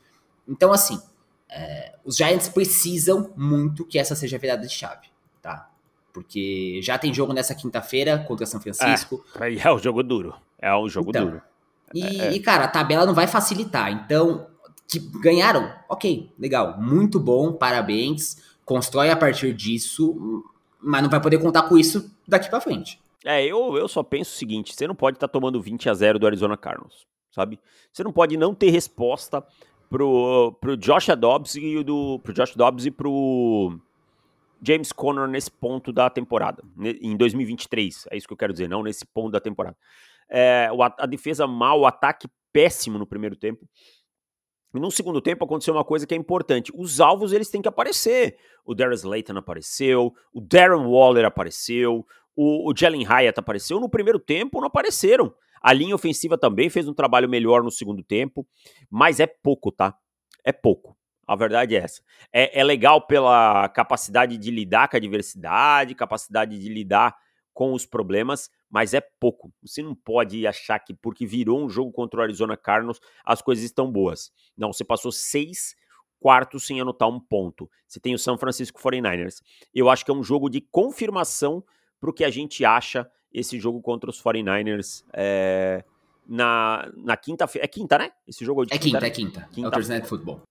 [0.48, 1.00] Então, assim,
[1.48, 5.14] é, os Giants precisam muito que essa seja a virada de chave?
[6.16, 9.22] Porque já tem jogo nessa quinta-feira contra São Francisco.
[9.38, 10.34] É, é um jogo duro.
[10.58, 11.42] É um jogo então, duro.
[11.94, 12.32] E, é, é.
[12.32, 13.92] e, cara, a tabela não vai facilitar.
[13.92, 14.46] Então,
[14.88, 18.38] que ganharam, ok, legal, muito bom, parabéns.
[18.64, 20.42] Constrói a partir disso,
[20.80, 22.98] mas não vai poder contar com isso daqui para frente.
[23.22, 25.94] É, eu, eu só penso o seguinte: você não pode estar tá tomando 20 a
[25.94, 27.60] 0 do Arizona Cardinals, sabe?
[27.92, 29.44] Você não pode não ter resposta
[29.90, 33.78] pro, pro Josh Dobbs e do pro Josh Dobbs e pro
[34.62, 38.06] James Conner nesse ponto da temporada, em 2023.
[38.10, 39.76] É isso que eu quero dizer, não nesse ponto da temporada.
[40.28, 43.68] É, a defesa mal, o ataque péssimo no primeiro tempo.
[44.74, 46.72] E no segundo tempo aconteceu uma coisa que é importante.
[46.74, 48.36] Os alvos eles têm que aparecer.
[48.64, 53.80] O Darius Slayton apareceu, o Darren Waller apareceu, o, o Jalen Hyatt apareceu.
[53.80, 55.34] No primeiro tempo não apareceram.
[55.62, 58.46] A linha ofensiva também fez um trabalho melhor no segundo tempo,
[58.90, 59.96] mas é pouco, tá?
[60.44, 60.96] É pouco.
[61.26, 62.02] A verdade é essa.
[62.32, 67.16] É, é legal pela capacidade de lidar com a diversidade, capacidade de lidar
[67.52, 69.52] com os problemas, mas é pouco.
[69.62, 73.64] Você não pode achar que porque virou um jogo contra o Arizona Cardinals as coisas
[73.64, 74.30] estão boas.
[74.56, 75.74] Não, você passou seis
[76.20, 77.70] quartos sem anotar um ponto.
[77.88, 79.40] Você tem o San Francisco 49ers.
[79.74, 81.64] Eu acho que é um jogo de confirmação
[82.00, 85.84] para o que a gente acha esse jogo contra os 49ers é,
[86.26, 87.64] na, na quinta-feira.
[87.64, 88.10] É quinta, né?
[88.26, 89.48] Esse jogo é de é quinta, quinta, é quinta.
[89.52, 89.66] quinta.
[89.66, 90.42] É o Thursday Night Football.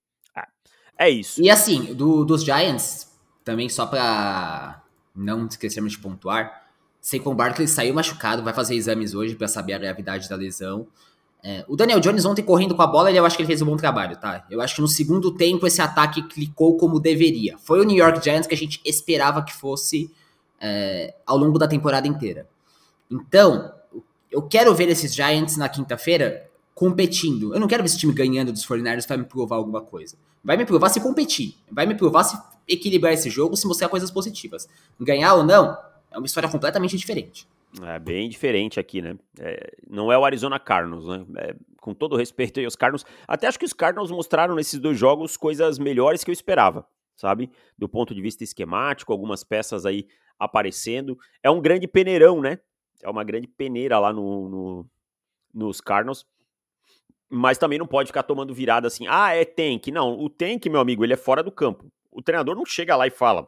[0.98, 1.42] É, isso.
[1.42, 3.12] E assim, do, dos Giants,
[3.44, 4.82] também só para
[5.16, 6.66] não esquecermos de pontuar,
[7.02, 10.88] Saquon Barkley saiu machucado, vai fazer exames hoje para saber a gravidade da lesão.
[11.44, 13.66] É, o Daniel Jones ontem correndo com a bola, eu acho que ele fez um
[13.66, 14.44] bom trabalho, tá?
[14.50, 17.56] Eu acho que no segundo tempo esse ataque clicou como deveria.
[17.60, 20.12] Foi o New York Giants que a gente esperava que fosse
[20.60, 22.48] é, ao longo da temporada inteira.
[23.12, 23.72] Então,
[24.32, 27.54] eu quero ver esses Giants na quinta-feira competindo.
[27.54, 30.18] Eu não quero ver esse time ganhando dos 49ers para me provar alguma coisa.
[30.44, 31.56] Vai me provar se competir.
[31.72, 34.68] Vai me provar se equilibrar esse jogo, se mostrar coisas positivas.
[35.00, 35.76] Ganhar ou não,
[36.12, 37.48] é uma história completamente diferente.
[37.82, 39.18] É bem diferente aqui, né?
[39.40, 41.26] É, não é o Arizona Cardinals, né?
[41.38, 44.98] É, com todo respeito aí aos Cardinals, até acho que os Cardinals mostraram nesses dois
[44.98, 47.50] jogos coisas melhores que eu esperava, sabe?
[47.78, 50.08] Do ponto de vista esquemático, algumas peças aí
[50.40, 51.18] aparecendo.
[51.44, 52.60] É um grande peneirão, né?
[53.04, 54.90] É uma grande peneira lá no, no
[55.54, 56.26] nos Cardinals.
[57.30, 59.88] Mas também não pode ficar tomando virada assim, ah, é tank.
[59.88, 61.92] Não, o tank, meu amigo, ele é fora do campo.
[62.12, 63.48] O treinador não chega lá e fala,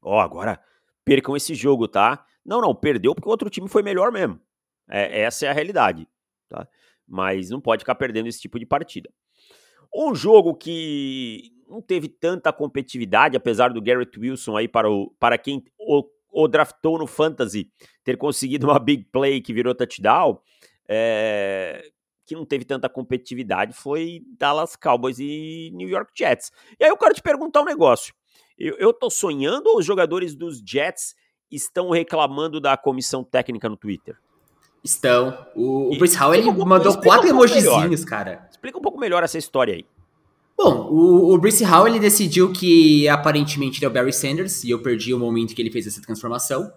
[0.00, 0.60] ó, oh, agora
[1.04, 2.24] percam esse jogo, tá?
[2.44, 4.40] Não, não, perdeu porque o outro time foi melhor mesmo.
[4.88, 6.08] É, essa é a realidade,
[6.48, 6.68] tá?
[7.06, 9.10] Mas não pode ficar perdendo esse tipo de partida.
[9.94, 15.36] Um jogo que não teve tanta competitividade, apesar do Garrett Wilson aí para, o, para
[15.36, 17.70] quem o ou draftou no Fantasy
[18.04, 20.38] ter conseguido uma big play que virou touchdown,
[20.88, 21.90] é,
[22.28, 26.52] que não teve tanta competitividade, foi Dallas Cowboys e New York Jets.
[26.78, 28.12] E aí eu quero te perguntar um negócio.
[28.58, 31.14] Eu, eu tô sonhando ou os jogadores dos Jets
[31.50, 34.14] estão reclamando da comissão técnica no Twitter?
[34.84, 35.46] Estão.
[35.56, 38.46] O, o Bruce Howell ele um mandou quatro um emojizinhos, cara.
[38.50, 39.86] Explica um pouco melhor essa história aí.
[40.54, 44.70] Bom, o, o Bruce Howell ele decidiu que aparentemente ele é o Barry Sanders, e
[44.70, 46.70] eu perdi o momento que ele fez essa transformação.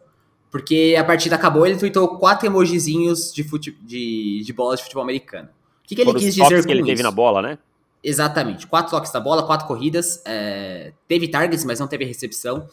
[0.51, 5.01] Porque a partida acabou, ele tweetou quatro emojizinhos de, fute, de, de bola de futebol
[5.01, 5.47] americano.
[5.47, 7.57] O que, que ele quis dizer com que ele teve na bola, né?
[8.03, 8.67] Exatamente.
[8.67, 10.21] Quatro toques da bola, quatro corridas.
[10.25, 12.67] É, teve targets, mas não teve recepção.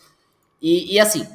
[0.60, 1.26] E, e, assim,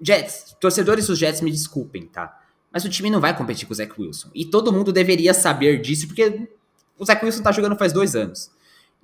[0.00, 2.40] Jets, torcedores dos Jets me desculpem, tá?
[2.72, 4.30] Mas o time não vai competir com o Zach Wilson.
[4.34, 6.48] E todo mundo deveria saber disso, porque
[6.98, 8.50] o Zach Wilson tá jogando faz dois anos.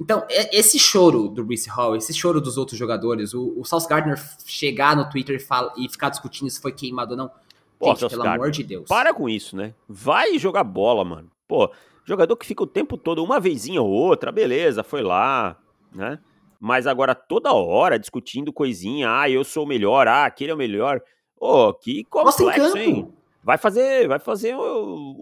[0.00, 4.18] Então, esse choro do Bruce Hall, esse choro dos outros jogadores, o, o South Gardner
[4.46, 7.30] chegar no Twitter e, fala, e ficar discutindo se foi queimado ou não.
[7.78, 8.88] Pô, Gente, pelo amor de Deus.
[8.88, 9.74] Para com isso, né?
[9.86, 11.30] Vai jogar bola, mano.
[11.46, 11.70] Pô,
[12.04, 15.56] jogador que fica o tempo todo, uma vezinha ou outra, beleza, foi lá,
[15.94, 16.18] né?
[16.58, 20.58] Mas agora toda hora discutindo coisinha, ah, eu sou o melhor, ah, aquele é o
[20.58, 21.00] melhor.
[21.38, 23.12] Ô, oh, que complexo, hein?
[23.42, 24.54] Vai fazer, vai fazer,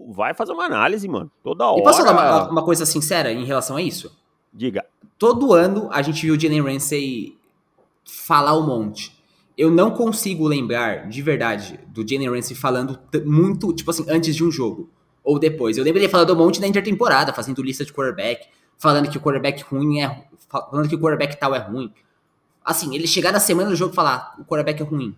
[0.09, 1.31] vai fazer uma análise, mano.
[1.41, 1.79] Toda hora.
[1.79, 4.18] E posso falar uma, uma coisa sincera em relação a isso?
[4.53, 4.85] Diga.
[5.17, 7.37] Todo ano a gente viu o Jalen Ramsey
[8.05, 9.17] falar um monte.
[9.57, 14.43] Eu não consigo lembrar, de verdade, do Jalen Ramsey falando muito, tipo assim, antes de
[14.43, 14.89] um jogo.
[15.23, 15.77] Ou depois.
[15.77, 19.21] Eu lembro ele falando um monte na intertemporada, fazendo lista de quarterback, falando que o
[19.21, 20.25] quarterback ruim é.
[20.47, 21.93] Falando que o quarterback tal é ruim.
[22.63, 25.15] Assim, ele chegar na semana do jogo e falar, o quarterback é ruim.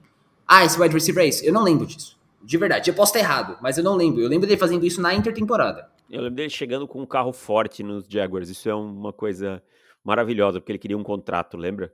[0.48, 1.46] Ah, esse wide receiver é isso.
[1.46, 2.18] Eu não lembro disso.
[2.44, 2.90] De verdade.
[2.90, 4.22] Eu posso estar errado, mas eu não lembro.
[4.22, 5.88] Eu lembro dele fazendo isso na intertemporada.
[6.12, 8.50] Eu lembro dele chegando com um carro forte nos Jaguars.
[8.50, 9.64] Isso é uma coisa
[10.04, 11.94] maravilhosa, porque ele queria um contrato, lembra?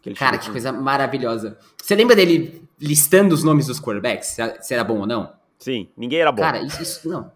[0.00, 0.52] Que Cara, que com...
[0.52, 1.58] coisa maravilhosa.
[1.76, 4.38] Você lembra dele listando os nomes dos quarterbacks?
[4.62, 5.30] Se era bom ou não?
[5.58, 6.40] Sim, ninguém era bom.
[6.40, 7.30] Cara, isso, isso não.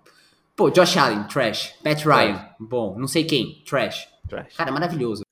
[0.56, 1.74] Pô, Josh Allen, trash.
[1.82, 2.98] Pat Ryan, bom.
[2.98, 4.08] Não sei quem, trash.
[4.26, 4.56] Trash.
[4.56, 5.24] Cara, maravilhoso.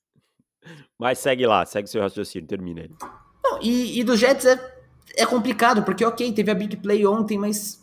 [0.99, 2.95] Mas segue lá, segue seu raciocínio, termina ele.
[3.43, 4.83] Não, e, e do Jets é,
[5.17, 7.82] é complicado, porque ok, teve a big play ontem, mas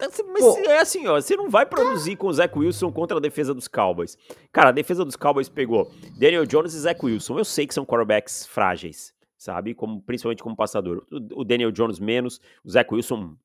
[0.00, 0.58] mas Pô.
[0.70, 3.68] é assim, ó, você não vai produzir com o Zach Wilson contra a defesa dos
[3.68, 4.16] Cowboys.
[4.52, 7.38] Cara, a defesa dos Cowboys pegou Daniel Jones e Zach Wilson.
[7.38, 9.74] Eu sei que são quarterbacks frágeis, sabe?
[9.74, 11.06] Como, principalmente como passador.
[11.34, 13.36] O Daniel Jones menos, o Zach Wilson,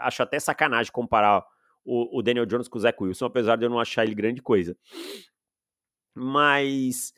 [0.00, 1.44] acho até sacanagem comparar
[1.84, 4.40] o, o Daniel Jones com o Zach Wilson, apesar de eu não achar ele grande
[4.42, 4.76] coisa.
[6.14, 7.12] Mas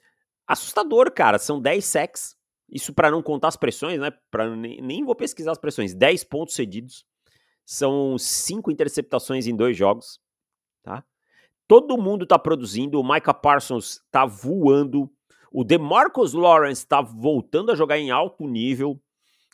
[0.46, 1.38] assustador, cara.
[1.38, 2.36] São 10 sacks.
[2.70, 4.10] Isso para não contar as pressões, né?
[4.30, 5.94] Pra, nem, nem vou pesquisar as pressões.
[5.94, 7.06] 10 pontos cedidos.
[7.70, 10.18] São cinco interceptações em dois jogos,
[10.82, 11.04] tá?
[11.66, 15.10] Todo mundo tá produzindo, o Micah Parsons tá voando,
[15.52, 18.98] o DeMarcus Lawrence tá voltando a jogar em alto nível.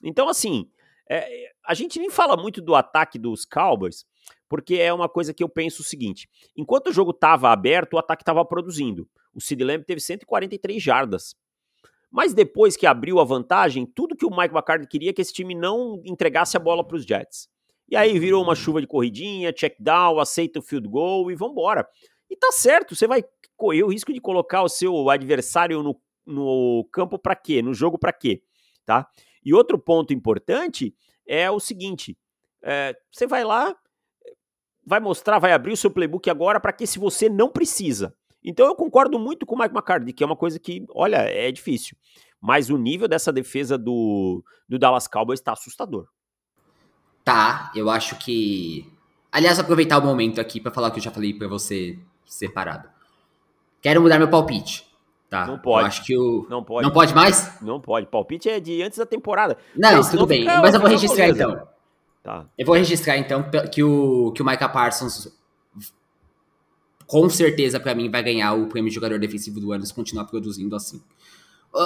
[0.01, 0.71] Então, assim,
[1.11, 4.07] é, a gente nem fala muito do ataque dos Cowboys,
[4.49, 7.99] porque é uma coisa que eu penso o seguinte: enquanto o jogo estava aberto, o
[7.99, 9.09] ataque estava produzindo.
[9.35, 11.35] O Sid Lamb teve 143 jardas.
[12.13, 15.33] Mas depois que abriu a vantagem, tudo que o Mike McCarthy queria é que esse
[15.33, 17.53] time não entregasse a bola para os Jets.
[17.89, 21.87] E aí virou uma chuva de corridinha, check down, aceita o field goal e vambora.
[22.31, 23.23] E tá certo, você vai
[23.57, 27.63] correr o risco de colocar o seu adversário no, no campo para quê?
[27.63, 28.43] No jogo para quê?
[28.85, 29.09] Tá?
[29.45, 30.95] E outro ponto importante
[31.27, 32.17] é o seguinte:
[32.63, 33.77] é, você vai lá,
[34.85, 38.15] vai mostrar, vai abrir o seu playbook agora para que se você não precisa.
[38.43, 41.51] Então eu concordo muito com o Mike McCarthy, que é uma coisa que, olha, é
[41.51, 41.97] difícil.
[42.41, 46.09] Mas o nível dessa defesa do, do Dallas Cowboys está assustador.
[47.25, 48.87] Tá, eu acho que.
[49.33, 52.89] Aliás, aproveitar o momento aqui para falar o que eu já falei para você separado.
[53.81, 54.87] Quero mudar meu palpite.
[55.29, 55.47] Tá.
[55.47, 55.83] Não pode.
[55.83, 56.47] Eu acho que o.
[56.49, 56.87] Não pode.
[56.87, 57.61] Não pode mais?
[57.61, 58.07] Não pode.
[58.07, 59.57] Palpite é de antes da temporada.
[59.77, 60.43] Não, tudo bem.
[60.43, 61.69] Fica, mas eu vou registrar então.
[62.23, 62.47] Tá.
[62.57, 65.31] Eu vou registrar então que o, que o Micah Parsons
[67.07, 70.25] com certeza para mim vai ganhar o prêmio de jogador defensivo do ano se continuar
[70.25, 71.03] produzindo assim.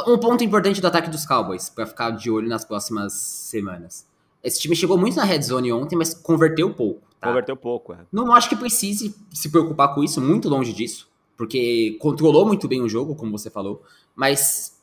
[0.07, 4.07] Um ponto importante do ataque dos Cowboys para ficar de olho nas próximas semanas.
[4.43, 7.03] Esse time chegou muito na red zone ontem, mas converteu pouco.
[7.21, 7.29] Tá?
[7.29, 7.99] Converteu pouco, é.
[8.13, 12.81] Não acho que precise se preocupar com isso, muito longe disso, porque controlou muito bem
[12.81, 13.83] o jogo, como você falou,
[14.15, 14.79] mas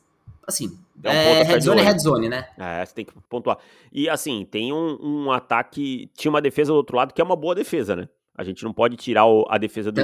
[0.46, 2.48] assim, um é, red zone é red zone, né?
[2.56, 3.58] É, você tem que pontuar.
[3.92, 7.34] E assim, tem um, um, ataque, tinha uma defesa do outro lado que é uma
[7.34, 8.08] boa defesa, né?
[8.34, 10.02] A gente não pode tirar o, a defesa do,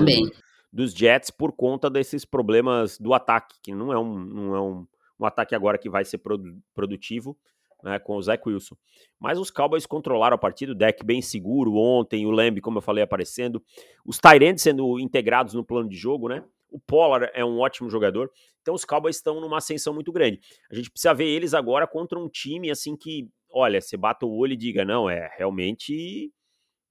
[0.72, 4.86] dos Jets por conta desses problemas do ataque, que não é um, não é um,
[5.20, 7.36] um ataque agora que vai ser produ, produtivo
[7.82, 8.76] né, com o Zach Wilson.
[9.18, 12.82] Mas os Cowboys controlaram a partida, o deck bem seguro ontem, o Lamb, como eu
[12.82, 13.62] falei, aparecendo,
[14.04, 16.44] os Tyrants sendo integrados no plano de jogo, né?
[16.70, 18.30] O Pollard é um ótimo jogador.
[18.62, 20.40] Então os Cowboys estão numa ascensão muito grande.
[20.70, 24.34] A gente precisa ver eles agora contra um time assim que, olha, você bata o
[24.34, 26.32] olho e diga, não, é realmente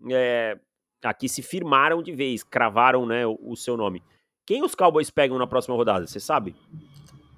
[0.09, 0.57] é,
[1.03, 4.03] aqui se firmaram de vez, cravaram né, o, o, seu nome.
[4.45, 6.55] Quem os Cowboys pegam na próxima rodada, você sabe?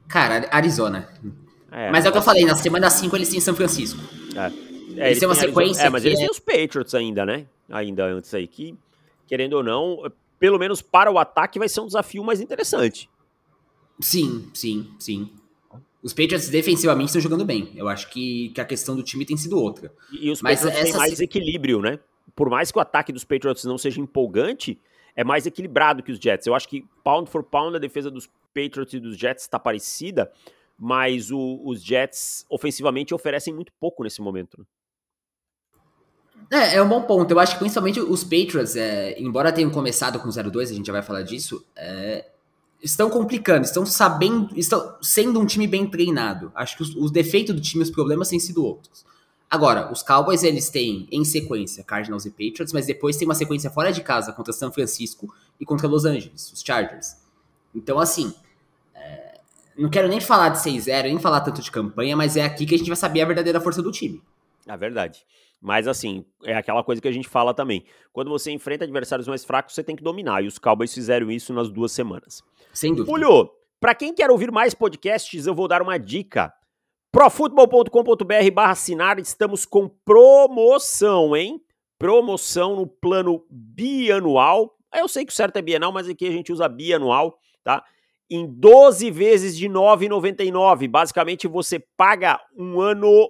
[0.08, 1.08] Cara, Arizona.
[1.74, 4.00] É, mas é o que eu falei, na semana 5 eles têm São Francisco.
[4.36, 4.74] É.
[4.96, 5.82] É, eles, têm uma sequência.
[5.82, 7.48] É, mas eles têm os Patriots ainda, né?
[7.70, 8.78] Ainda antes aí, que,
[9.26, 13.10] querendo ou não, pelo menos para o ataque vai ser um desafio mais interessante.
[14.00, 15.32] Sim, sim, sim.
[16.04, 17.72] Os Patriots defensivamente estão jogando bem.
[17.76, 19.92] Eu acho que, que a questão do time tem sido outra.
[20.12, 21.98] E, e os Mas Patriots têm mais equilíbrio, né?
[22.36, 24.80] Por mais que o ataque dos Patriots não seja empolgante,
[25.16, 26.46] é mais equilibrado que os Jets.
[26.46, 30.32] Eu acho que pound for pound a defesa dos Patriots e dos Jets está parecida,
[30.78, 34.60] mas o, os Jets ofensivamente oferecem muito pouco nesse momento.
[34.60, 34.66] Né?
[36.52, 37.32] É, é um bom ponto.
[37.32, 40.94] Eu acho que principalmente os Patriots, é, embora tenham começado com 0-2, a gente já
[40.94, 42.26] vai falar disso, é,
[42.82, 46.52] estão complicando, estão sabendo, estão sendo um time bem treinado.
[46.54, 49.06] Acho que os, os defeitos do time, os problemas têm sido outros.
[49.50, 53.70] Agora, os Cowboys, eles têm em sequência Cardinals e Patriots, mas depois tem uma sequência
[53.70, 57.18] fora de casa contra São Francisco e contra Los Angeles, os Chargers.
[57.74, 58.34] Então, assim,
[59.78, 62.76] não quero nem falar de 6-0, nem falar tanto de campanha, mas é aqui que
[62.76, 64.22] a gente vai saber a verdadeira força do time.
[64.68, 65.26] É verdade.
[65.62, 67.86] Mas assim, é aquela coisa que a gente fala também.
[68.12, 70.44] Quando você enfrenta adversários mais fracos, você tem que dominar.
[70.44, 72.44] E os Cowboys fizeram isso nas duas semanas.
[72.74, 73.12] Sem dúvida.
[73.12, 76.54] Julio, para quem quer ouvir mais podcasts, eu vou dar uma dica.
[77.12, 81.62] profutbol.com.br barra assinar, estamos com promoção, hein?
[81.98, 84.78] Promoção no plano bianual.
[84.94, 87.84] Eu sei que o certo é bienal, mas aqui a gente usa bianual, tá?
[88.30, 90.88] Em 12 vezes de R$ 9,99.
[90.88, 93.30] Basicamente, você paga um ano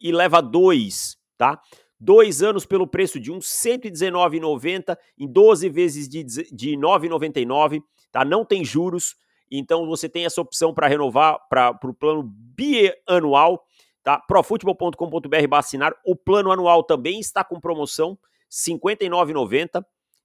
[0.00, 1.58] e leva dois tá?
[1.98, 8.26] Dois anos pelo preço de uns R$ 119,90 em 12 vezes de, R$ 9,99, tá?
[8.26, 9.16] Não tem juros,
[9.50, 13.64] então você tem essa opção para renovar para o plano bianual,
[14.02, 14.18] tá?
[14.18, 15.94] profutbol.com.br assinar.
[16.04, 19.82] O plano anual também está com promoção, R$ 59,90.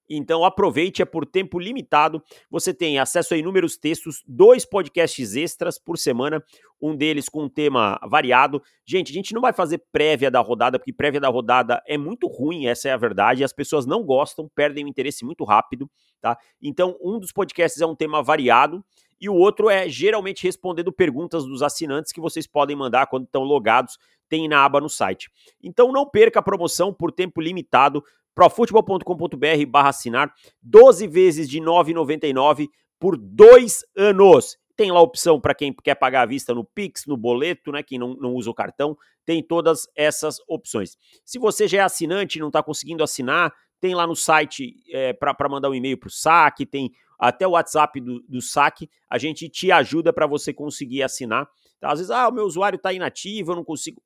[0.09, 2.21] Então aproveite, é por tempo limitado.
[2.49, 6.43] Você tem acesso a inúmeros textos, dois podcasts extras por semana,
[6.81, 8.61] um deles com um tema variado.
[8.85, 12.27] Gente, a gente não vai fazer prévia da rodada, porque prévia da rodada é muito
[12.27, 13.43] ruim, essa é a verdade.
[13.43, 15.89] As pessoas não gostam, perdem o interesse muito rápido,
[16.21, 16.37] tá?
[16.61, 18.83] Então, um dos podcasts é um tema variado
[19.19, 23.43] e o outro é geralmente respondendo perguntas dos assinantes que vocês podem mandar quando estão
[23.43, 25.29] logados, tem na aba no site.
[25.61, 28.03] Então não perca a promoção por tempo limitado
[28.35, 32.67] profutbol.com.br barra assinar, 12 vezes de R$ 9,99
[32.99, 34.57] por dois anos.
[34.75, 37.81] Tem lá a opção para quem quer pagar à vista no Pix, no boleto, né?
[37.81, 40.97] Quem não, não usa o cartão, tem todas essas opções.
[41.23, 45.13] Se você já é assinante e não está conseguindo assinar, tem lá no site é,
[45.13, 49.17] para mandar um e-mail para o saque, tem até o WhatsApp do, do saque, a
[49.17, 51.47] gente te ajuda para você conseguir assinar.
[51.79, 51.91] Tá?
[51.91, 54.01] Às vezes, ah, o meu usuário está inativo, eu não consigo.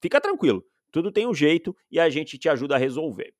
[0.00, 3.32] Fica tranquilo, tudo tem um jeito e a gente te ajuda a resolver.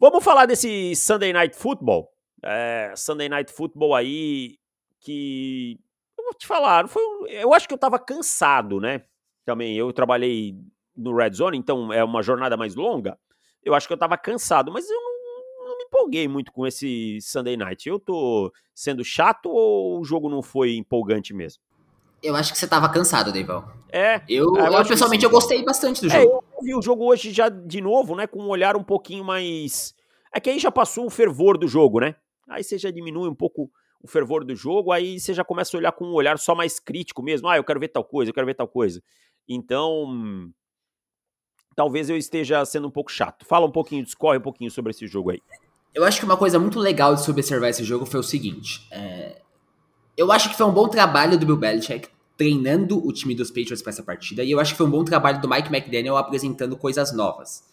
[0.00, 2.08] Vamos falar desse Sunday Night Football.
[2.42, 4.56] É, Sunday Night Football aí
[5.00, 5.78] que
[6.16, 9.02] eu vou te falar, foi, eu acho que eu tava cansado, né?
[9.44, 10.56] Também eu trabalhei
[10.96, 13.18] no Red Zone, então é uma jornada mais longa.
[13.64, 17.18] Eu acho que eu tava cansado, mas eu não, não me empolguei muito com esse
[17.20, 17.88] Sunday Night.
[17.88, 21.62] Eu tô sendo chato ou o jogo não foi empolgante mesmo?
[22.22, 23.64] Eu acho que você tava cansado, Deivão.
[23.90, 24.22] É.
[24.28, 26.32] Eu, eu, eu pessoalmente, eu gostei bastante do é, jogo.
[26.32, 28.26] eu vi o jogo hoje já de novo, né?
[28.26, 29.94] Com um olhar um pouquinho mais.
[30.34, 32.14] É que aí já passou o fervor do jogo, né?
[32.48, 33.70] Aí você já diminui um pouco
[34.02, 36.78] o fervor do jogo, aí você já começa a olhar com um olhar só mais
[36.78, 37.48] crítico mesmo.
[37.48, 39.02] Ah, eu quero ver tal coisa, eu quero ver tal coisa.
[39.48, 40.50] Então.
[41.74, 43.44] Talvez eu esteja sendo um pouco chato.
[43.44, 45.40] Fala um pouquinho, discorre um pouquinho sobre esse jogo aí.
[45.94, 48.86] Eu acho que uma coisa muito legal de se observar esse jogo foi o seguinte.
[48.90, 49.42] É
[50.18, 52.08] eu acho que foi um bom trabalho do Bill Belichick
[52.38, 55.04] treinando o time dos Patriots para essa partida, e eu acho que foi um bom
[55.04, 57.64] trabalho do Mike McDaniel apresentando coisas novas.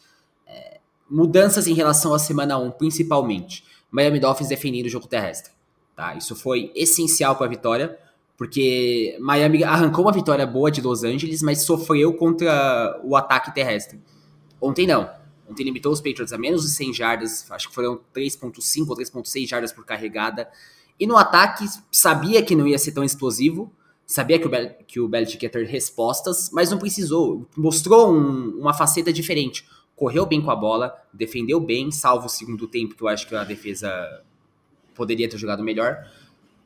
[0.48, 3.64] É, mudanças em relação à semana 1, principalmente.
[3.92, 5.54] Miami Dolphins defendendo o jogo terrestre.
[5.96, 6.16] Tá?
[6.16, 7.98] Isso foi essencial para a vitória,
[8.36, 14.02] porque Miami arrancou uma vitória boa de Los Angeles, mas sofreu contra o ataque terrestre.
[14.60, 15.10] Ontem não.
[15.48, 19.48] Ontem limitou os Patriots a menos de 100 jardas, acho que foram 3.5 ou 3.6
[19.48, 20.50] jardas por carregada.
[21.00, 23.72] E no ataque, sabia que não ia ser tão explosivo,
[24.06, 27.48] sabia que o, Bel que o Belichick ia ter respostas, mas não precisou.
[27.58, 29.66] Mostrou um, uma faceta diferente.
[29.96, 33.36] Correu bem com a bola, defendeu bem, salvo o segundo tempo, que eu acho que
[33.36, 33.90] a defesa
[34.94, 36.06] poderia ter jogado melhor.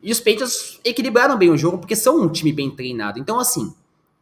[0.01, 3.19] E os Patriots equilibraram bem o jogo, porque são um time bem treinado.
[3.19, 3.73] Então, assim,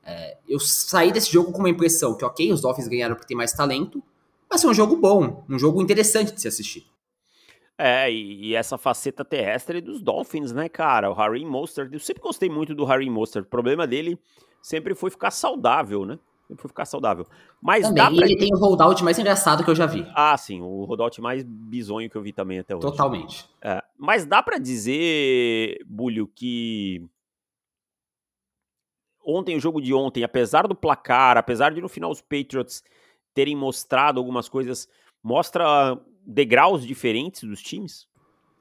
[0.04, 3.38] é, eu saí desse jogo com uma impressão que, ok, os Dolphins ganharam porque tem
[3.38, 4.04] mais talento,
[4.50, 6.86] mas foi um jogo bom, um jogo interessante de se assistir.
[7.78, 11.12] É, e, e, essa faceta terrestre dos Dolphins, né, cara?
[11.12, 13.46] O Harry Mostert, eu sempre gostei muito do Harry Mostert.
[13.46, 14.20] O problema dele
[14.62, 16.18] sempre foi ficar saudável, né?
[16.48, 17.28] Sempre foi ficar saudável.
[17.62, 18.26] Mas também, dá pra...
[18.26, 20.08] ele tem o holdout mais engraçado que eu já vi.
[20.16, 22.86] Ah, sim, o holdout mais bizonho que eu vi também até hoje.
[22.86, 23.48] Totalmente.
[23.62, 27.06] É, mas dá para dizer, Bulho, que
[29.24, 32.82] ontem, o jogo de ontem, apesar do placar, apesar de no final os Patriots
[33.34, 34.88] terem mostrado algumas coisas,
[35.22, 38.06] mostra degraus diferentes dos times?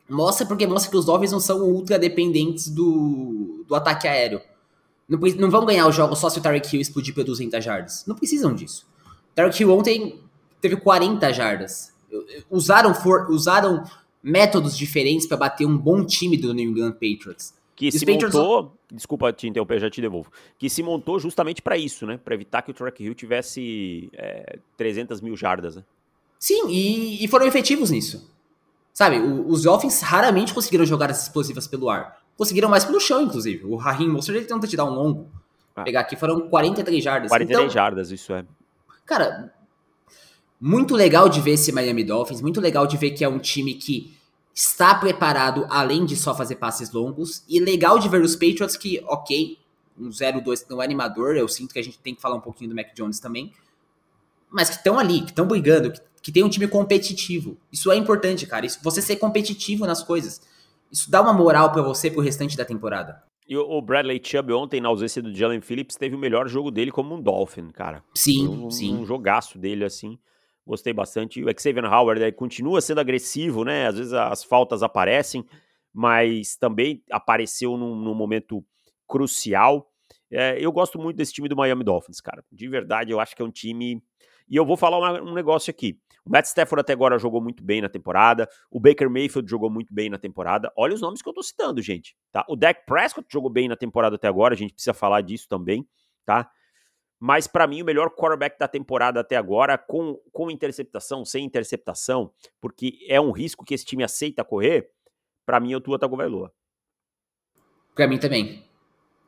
[0.09, 4.41] Mostra porque mostra que os Dolphins não são ultra dependentes do, do ataque aéreo.
[5.09, 8.05] Não, não vão ganhar o jogo só se o Tarek Hill explodir para 200 jardas.
[8.07, 8.87] Não precisam disso.
[9.05, 10.21] O Tarek Hill ontem
[10.61, 11.93] teve 40 jardas.
[12.49, 13.83] Usaram, for, usaram
[14.23, 17.55] métodos diferentes para bater um bom time do New England Patriots.
[17.75, 18.35] Que se Patriots...
[18.35, 20.31] montou, desculpa te interromper, já te devolvo.
[20.57, 22.19] Que se montou justamente para isso, né?
[22.25, 25.85] Para evitar que o Tarek Hill tivesse é, 300 mil jardas, né?
[26.47, 28.31] Sim, e, e foram efetivos nisso.
[28.95, 32.23] Sabe, o, os Dolphins raramente conseguiram jogar as explosivas pelo ar.
[32.37, 33.65] Conseguiram mais pelo chão, inclusive.
[33.65, 35.29] O Raheem Mostert ele tenta te dar um longo.
[35.75, 35.83] Ah.
[35.83, 37.31] Pegar aqui foram 43 jardas.
[37.31, 38.45] 43 então, jardas, isso é.
[39.05, 39.53] Cara,
[40.61, 43.75] muito legal de ver esse Miami Dolphins, muito legal de ver que é um time
[43.75, 44.17] que
[44.55, 49.03] está preparado além de só fazer passes longos e legal de ver os Patriots que,
[49.09, 49.59] OK,
[49.99, 52.71] um 0-2 não é animador, eu sinto que a gente tem que falar um pouquinho
[52.71, 53.53] do Mac Jones também,
[54.49, 57.57] mas que estão ali, que estão brigando, que que tem um time competitivo.
[57.73, 58.67] Isso é importante, cara.
[58.67, 60.43] Isso, você ser competitivo nas coisas.
[60.91, 63.23] Isso dá uma moral para você pro restante da temporada.
[63.49, 66.91] E o Bradley Chubb ontem, na ausência do Jalen Phillips, teve o melhor jogo dele
[66.91, 68.03] como um Dolphin, cara.
[68.13, 68.93] Sim, um, sim.
[68.93, 70.19] Um jogaço dele, assim.
[70.67, 71.45] Gostei bastante.
[71.45, 73.87] O Xavier Howard continua sendo agressivo, né?
[73.87, 75.45] Às vezes as faltas aparecem,
[75.95, 78.65] mas também apareceu num, num momento
[79.07, 79.89] crucial.
[80.29, 82.45] É, eu gosto muito desse time do Miami Dolphins, cara.
[82.51, 84.03] De verdade, eu acho que é um time.
[84.49, 86.01] E eu vou falar um negócio aqui.
[86.27, 88.49] O Matt Stafford até agora jogou muito bem na temporada.
[88.69, 90.73] O Baker Mayfield jogou muito bem na temporada.
[90.77, 92.17] Olha os nomes que eu tô citando, gente.
[92.33, 92.45] Tá?
[92.49, 94.53] O Dak Prescott jogou bem na temporada até agora.
[94.53, 95.87] A gente precisa falar disso também,
[96.25, 96.51] tá?
[97.19, 102.33] Mas para mim o melhor quarterback da temporada até agora, com, com interceptação, sem interceptação,
[102.61, 104.91] porque é um risco que esse time aceita correr.
[105.47, 106.53] Para mim é o Tua Tagovailoa.
[107.95, 108.65] Para mim também.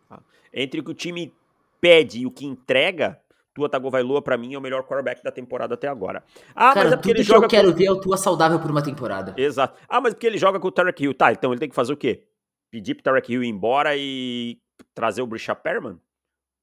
[0.08, 0.20] Tá?
[0.52, 1.32] Entre o que o time
[1.80, 3.22] pede e o que entrega,
[3.58, 6.22] Tua Tagovailoa, para mim, é o melhor quarterback da temporada até agora.
[6.54, 7.40] Ah, Cara, mas é porque ele joga.
[7.40, 7.78] Que eu quero com...
[7.78, 9.34] ver é o Tua saudável por uma temporada.
[9.36, 9.80] Exato.
[9.88, 11.12] Ah, mas porque ele joga com o Tarek Hill.
[11.12, 12.24] Tá, então ele tem que fazer o quê?
[12.70, 14.60] Pedir pro Tarek Hill ir embora e
[14.94, 15.98] trazer o Brisha Perman?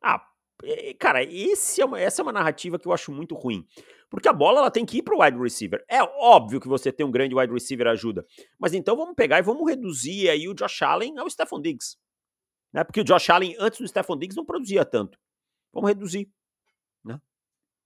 [0.01, 0.21] Ah,
[0.97, 3.65] cara, esse é uma, essa é uma narrativa que eu acho muito ruim.
[4.09, 5.83] Porque a bola ela tem que ir pro wide receiver.
[5.89, 8.25] É óbvio que você ter um grande wide receiver ajuda.
[8.57, 11.97] Mas então vamos pegar e vamos reduzir aí o Josh Allen ao Stephon Diggs.
[12.71, 12.83] Né?
[12.83, 15.17] Porque o Josh Allen, antes do Stephon Diggs, não produzia tanto.
[15.73, 16.29] Vamos reduzir.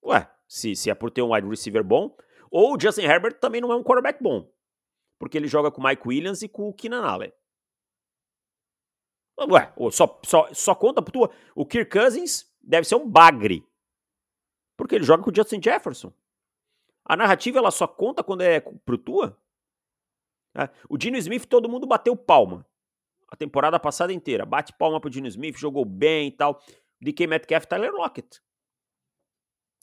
[0.04, 2.16] Ué, se, se é por ter um wide receiver bom,
[2.50, 4.52] ou o Justin Herbert também não é um quarterback bom,
[5.18, 7.34] porque ele joga com o Mike Williams e com o Keenan Allen.
[9.40, 11.32] Ué, só, só, só conta pro tua.
[11.56, 13.66] O Kirk Cousins deve ser um bagre,
[14.76, 16.12] porque ele joga com o Justin Jefferson.
[17.06, 19.38] A narrativa ela só conta quando é pro tua.
[20.56, 20.70] É.
[20.90, 22.66] O Dino Smith todo mundo bateu palma
[23.30, 24.46] a temporada passada inteira.
[24.46, 26.62] Bate palma pro Dino Smith, jogou bem e tal.
[27.00, 28.42] DK Metcalf, Tyler Lockett.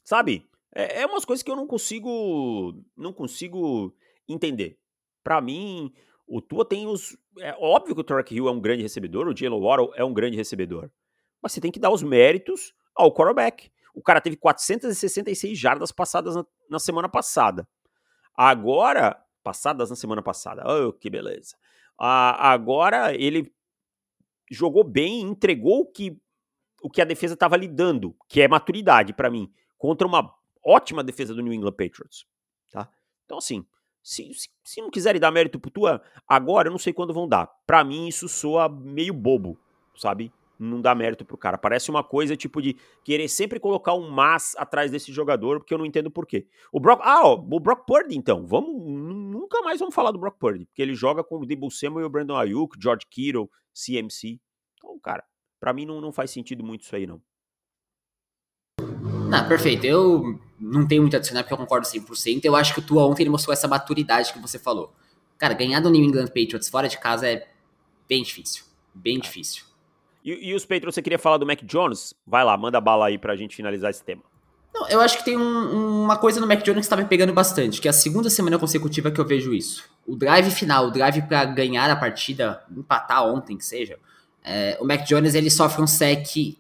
[0.07, 0.49] Sabe?
[0.73, 2.81] É, é umas coisas que eu não consigo.
[2.97, 3.93] Não consigo
[4.29, 4.79] entender.
[5.23, 5.93] Para mim,
[6.29, 7.19] o Tua tem os.
[7.41, 10.15] É óbvio que o Tarek Hill é um grande recebedor, o Jalen Waddle é um
[10.15, 10.89] grande recebedor.
[11.43, 13.69] Mas você tem que dar os méritos ao quarterback.
[13.93, 17.69] O cara teve 466 jardas passadas na, na semana passada.
[18.35, 19.21] Agora.
[19.43, 20.65] Passadas na semana passada.
[20.67, 21.57] Oh, que beleza.
[21.97, 23.53] Ah, agora ele
[24.51, 26.21] jogou bem, entregou o que,
[26.83, 30.33] o que a defesa estava lhe dando, que é maturidade para mim contra uma
[30.65, 32.27] ótima defesa do New England Patriots.
[32.71, 32.89] Tá?
[33.25, 33.65] Então, assim,
[34.03, 37.29] se, se, se não quiserem dar mérito pro Tua agora, eu não sei quando vão
[37.29, 37.47] dar.
[37.67, 39.59] Para mim, isso soa meio bobo,
[39.97, 40.33] sabe?
[40.59, 41.59] Não dá mérito pro cara.
[41.59, 45.79] Parece uma coisa tipo de querer sempre colocar um mas atrás desse jogador, porque eu
[45.79, 46.47] não entendo por quê.
[46.73, 47.01] O Brock.
[47.03, 48.47] Ah, ó, o Brock Purdy, então.
[48.47, 48.75] Vamos.
[48.81, 52.09] Nunca mais vamos falar do Brock Purdy, porque ele joga com o Debo e o
[52.09, 54.41] Brandon Ayuk, George Kittle, CMC.
[54.79, 55.25] Então, cara,
[55.61, 57.21] para mim não, não faz sentido muito isso aí, não.
[59.27, 59.85] Não, perfeito.
[59.85, 62.45] Eu não tenho muito a adicionar porque eu concordo 100%.
[62.45, 64.93] Eu acho que o Tua ontem ele mostrou essa maturidade que você falou.
[65.39, 67.47] Cara, ganhar do New England Patriots fora de casa é
[68.09, 68.65] bem difícil.
[68.95, 69.65] Bem difícil.
[70.25, 72.15] E, e os Patriots, você queria falar do Mac Jones?
[72.27, 74.23] Vai lá, manda bala aí pra gente finalizar esse tema.
[74.75, 77.33] Não, eu acho que tem um, uma coisa no Mac Jones que está me pegando
[77.33, 79.89] bastante, que é a segunda semana consecutiva que eu vejo isso.
[80.07, 83.99] O drive final, o drive para ganhar a partida, empatar ontem, que seja,
[84.45, 86.59] é, o Mac Jones ele sofre um sec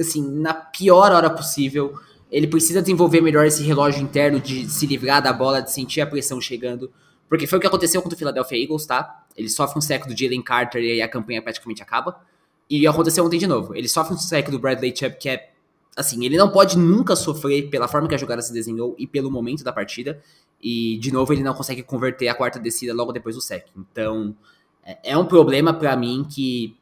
[0.00, 1.94] assim, na pior hora possível.
[2.30, 6.06] Ele precisa desenvolver melhor esse relógio interno de se livrar da bola, de sentir a
[6.06, 6.90] pressão chegando.
[7.28, 9.24] Porque foi o que aconteceu contra o Philadelphia Eagles, tá?
[9.36, 12.20] Ele sofre um seco do Jalen Carter e aí a campanha praticamente acaba.
[12.68, 13.74] E aconteceu ontem de novo.
[13.74, 15.50] Ele sofre um seco do Bradley Chubb, que é.
[15.96, 19.30] Assim, ele não pode nunca sofrer pela forma que a jogada se desenhou e pelo
[19.30, 20.20] momento da partida.
[20.62, 23.66] E, de novo, ele não consegue converter a quarta descida logo depois do sec.
[23.76, 24.34] Então,
[24.84, 26.76] é, é um problema para mim que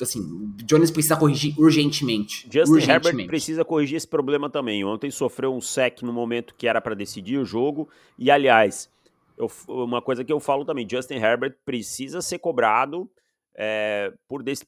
[0.00, 2.42] assim, o Jones precisa corrigir urgentemente.
[2.50, 3.08] Justin urgentemente.
[3.08, 4.84] Herbert precisa corrigir esse problema também.
[4.84, 7.88] Ontem sofreu um sec no momento que era para decidir o jogo.
[8.18, 8.90] E, aliás,
[9.36, 13.10] eu, uma coisa que eu falo também, Justin Herbert precisa ser cobrado
[13.54, 14.12] é,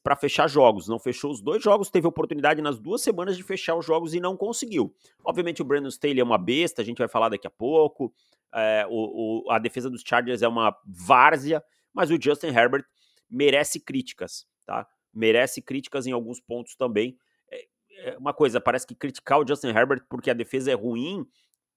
[0.03, 0.89] para fechar jogos.
[0.89, 4.21] Não fechou os dois jogos, teve oportunidade nas duas semanas de fechar os jogos e
[4.21, 4.95] não conseguiu.
[5.23, 8.13] Obviamente o Brandon Staley é uma besta, a gente vai falar daqui a pouco.
[8.55, 11.63] É, o, o, a defesa dos Chargers é uma várzea,
[11.93, 12.85] mas o Justin Herbert
[13.31, 14.87] merece críticas, tá?
[15.19, 17.17] Merece críticas em alguns pontos também.
[17.51, 17.67] É,
[18.05, 21.27] é uma coisa, parece que criticar o Justin Herbert porque a defesa é ruim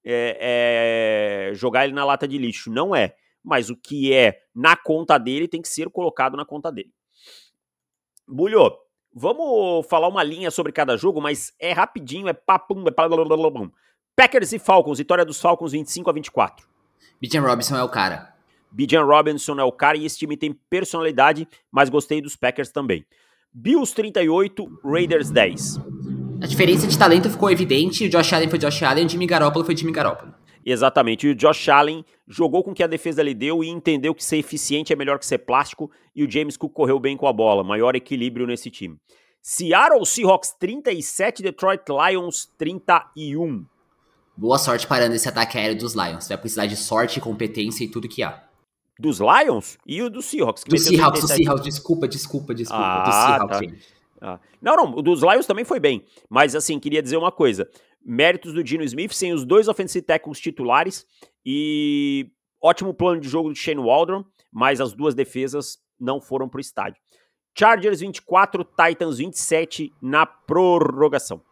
[0.04, 2.70] é, é jogar ele na lata de lixo.
[2.70, 3.14] Não é.
[3.42, 6.92] Mas o que é na conta dele tem que ser colocado na conta dele.
[8.26, 8.72] Bulho,
[9.12, 13.70] vamos falar uma linha sobre cada jogo, mas é rapidinho, é papum, é papum.
[14.14, 16.68] Packers e Falcons, vitória dos Falcons 25 a 24.
[17.20, 18.34] Bijan Robinson é o cara.
[18.70, 23.04] Bijan Robinson é o cara e esse time tem personalidade, mas gostei dos Packers também.
[23.54, 25.78] Bills 38, Raiders 10.
[26.40, 29.62] A diferença de talento ficou evidente, o Josh Allen foi Josh Allen, o Jimmy Garoppolo
[29.62, 30.32] foi Jimmy Garoppolo.
[30.64, 31.26] Exatamente.
[31.26, 34.24] E o Josh Allen jogou com o que a defesa lhe deu e entendeu que
[34.24, 35.90] ser eficiente é melhor que ser plástico.
[36.16, 37.62] E o James Cook correu bem com a bola.
[37.62, 38.96] Maior equilíbrio nesse time.
[39.42, 43.66] Seattle Seahawks 37, Detroit Lions 31.
[44.34, 46.26] Boa sorte parando esse ataque aéreo dos Lions.
[46.26, 48.42] Vai precisar de sorte, competência e tudo que há.
[49.02, 49.76] Dos Lions?
[49.84, 50.64] E o dos Seahawks?
[50.64, 51.64] Do Seahawks, do Seahawks.
[51.64, 52.82] Desculpa, desculpa, desculpa.
[52.82, 53.86] Ah, do Seahawks,
[54.18, 54.34] tá.
[54.34, 54.40] ah.
[54.62, 56.04] Não, não, o dos Lions também foi bem.
[56.30, 57.68] Mas assim, queria dizer uma coisa
[58.04, 61.06] méritos do Dino Smith, sem os dois offensive tackles titulares
[61.44, 62.30] e
[62.60, 66.60] ótimo plano de jogo do Shane Waldron, mas as duas defesas não foram para o
[66.60, 67.00] estádio.
[67.56, 71.42] Chargers 24, Titans 27 na prorrogação.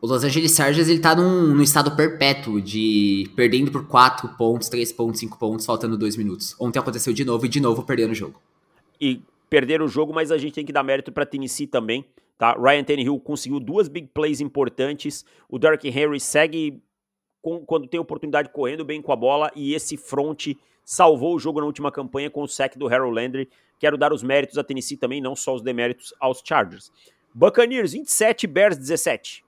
[0.00, 4.68] O Los Angeles Chargers ele tá num, num estado perpétuo de perdendo por 4 pontos,
[4.68, 6.54] 3 pontos, 5 pontos, faltando 2 minutos.
[6.60, 8.40] Ontem aconteceu de novo e de novo perdendo o jogo.
[9.00, 12.04] E perderam o jogo, mas a gente tem que dar mérito para Tennessee também,
[12.38, 12.52] Tá?
[12.52, 15.24] Ryan Tannehill conseguiu duas big plays importantes.
[15.48, 16.82] O Derrick Henry segue
[17.40, 20.48] com, quando tem oportunidade correndo bem com a bola e esse front
[20.84, 23.48] salvou o jogo na última campanha com o sec do Harold Landry.
[23.78, 26.92] Quero dar os méritos a Tennessee também, não só os deméritos aos Chargers.
[27.34, 29.44] Buccaneers 27, Bears 17.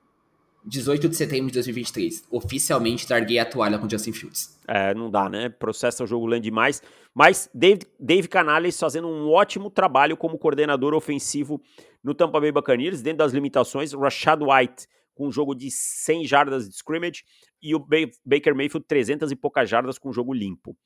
[0.68, 2.24] 18 de setembro de 2023.
[2.30, 4.58] Oficialmente larguei a toalha com Justin Fields.
[4.68, 5.48] É, não dá, né?
[5.48, 6.82] Processa o jogo lento demais.
[7.14, 11.60] Mas Dave, Dave Canales fazendo um ótimo trabalho como coordenador ofensivo
[12.04, 13.92] no Tampa Bay Buccaneers, dentro das limitações.
[13.94, 17.24] Rashad White com um jogo de 100 jardas de scrimmage
[17.60, 17.80] e o
[18.24, 20.76] Baker Mayfield 300 e poucas jardas com um jogo limpo.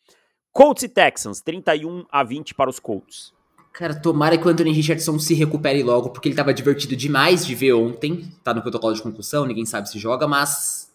[0.53, 3.35] Colts e Texans, 31 a 20 para os Colts.
[3.73, 7.55] Cara, tomara que o Anthony Richardson se recupere logo, porque ele tava divertido demais de
[7.55, 8.31] ver ontem.
[8.45, 10.93] Tá no protocolo de concussão, ninguém sabe se joga, mas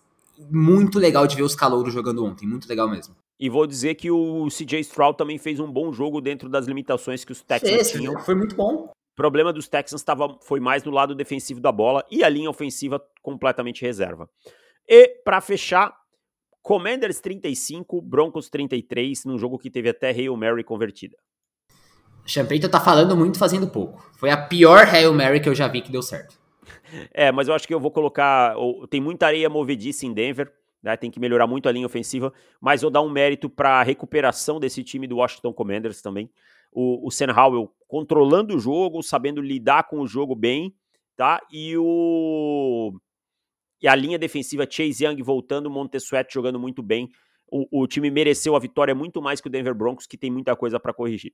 [0.52, 3.16] muito legal de ver os calouros jogando ontem, muito legal mesmo.
[3.40, 7.26] E vou dizer que o CJ Stroud também fez um bom jogo dentro das limitações
[7.26, 8.20] que os Texans fez, tinham.
[8.20, 8.92] Foi muito bom.
[8.92, 12.50] O problema dos Texans tava, foi mais no lado defensivo da bola e a linha
[12.50, 14.30] ofensiva completamente reserva.
[14.88, 15.96] E, para fechar,
[16.62, 21.18] Commanders 35, Broncos 33, num jogo que teve até Hail Mary convertida.
[22.28, 24.06] Champeito tá falando muito fazendo pouco.
[24.18, 26.38] Foi a pior Hail Mary que eu já vi que deu certo.
[27.14, 28.54] É, mas eu acho que eu vou colocar.
[28.90, 30.52] Tem muita areia movediça em Denver,
[30.84, 30.98] né?
[30.98, 34.60] Tem que melhorar muito a linha ofensiva, mas vou dar um mérito para a recuperação
[34.60, 36.30] desse time do Washington Commanders também.
[36.72, 40.76] O, o Howell controlando o jogo, sabendo lidar com o jogo bem,
[41.16, 41.42] tá?
[41.52, 42.94] E o.
[43.82, 47.10] E a linha defensiva, Chase Young voltando, Montesuet jogando muito bem.
[47.50, 50.56] O, o time mereceu a vitória muito mais que o Denver Broncos, que tem muita
[50.56, 51.34] coisa para corrigir.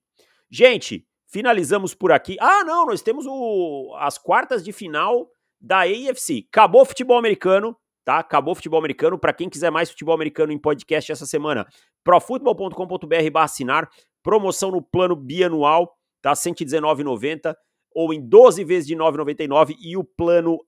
[0.50, 2.38] Gente, finalizamos por aqui.
[2.40, 5.28] Ah, não, nós temos o, as quartas de final
[5.60, 6.46] da AFC.
[6.52, 8.20] Acabou o futebol americano, tá?
[8.20, 9.18] Acabou o futebol americano.
[9.18, 11.66] Para quem quiser mais futebol americano em podcast essa semana,
[12.04, 13.90] profutbol.com.br assinar.
[14.22, 16.30] Promoção no plano bianual, tá?
[16.30, 17.56] R$ 119,90
[17.96, 20.60] ou em 12 vezes de R$ 9,99 e o plano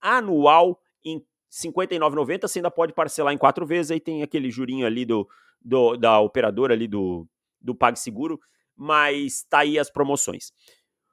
[0.00, 0.78] anual
[1.62, 2.48] 59,90.
[2.48, 3.90] Você ainda pode parcelar em quatro vezes.
[3.90, 5.28] Aí tem aquele jurinho ali do,
[5.62, 7.26] do da operadora ali do,
[7.60, 8.40] do PagSeguro
[8.76, 10.52] mas tá aí as promoções.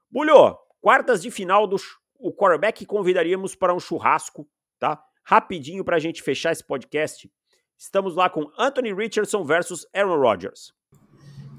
[0.10, 1.78] Bulho, quartas de final do
[2.20, 4.48] o quarterback convidaríamos para um churrasco,
[4.80, 5.02] tá?
[5.24, 7.32] Rapidinho para a gente fechar esse podcast.
[7.78, 10.72] Estamos lá com Anthony Richardson versus Aaron Rodgers.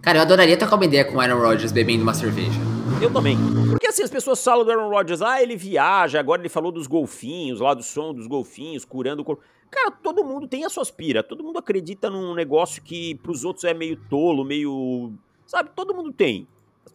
[0.02, 2.71] Cara, eu adoraria trocar uma ideia com o Aaron Rodgers bebendo uma cerveja.
[3.00, 3.36] Eu também.
[3.70, 6.86] Porque assim, as pessoas falam do Aaron Rodgers, ah, ele viaja, agora ele falou dos
[6.86, 9.42] golfinhos, lá do som dos golfinhos, curando o corpo.
[9.70, 13.64] Cara, todo mundo tem a sua aspira, todo mundo acredita num negócio que pros outros
[13.64, 15.12] é meio tolo, meio.
[15.46, 15.70] Sabe?
[15.74, 16.46] Todo mundo tem.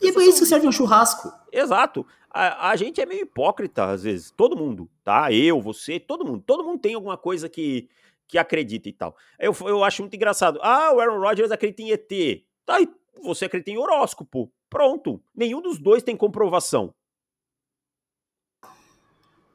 [0.01, 1.31] E é por isso que serve um churrasco.
[1.51, 2.05] Exato.
[2.29, 4.29] A, a, gente é meio hipócrita, às vezes.
[4.29, 5.31] Todo mundo, tá?
[5.31, 6.43] Eu, você, todo mundo.
[6.45, 7.89] Todo mundo tem alguma coisa que,
[8.27, 9.15] que acredita e tal.
[9.39, 10.59] Eu, eu acho muito engraçado.
[10.61, 12.43] Ah, o Aaron Rodgers acredita em ET.
[12.65, 12.87] Tá, e
[13.23, 14.51] você acredita em horóscopo.
[14.69, 15.21] Pronto.
[15.35, 16.93] Nenhum dos dois tem comprovação.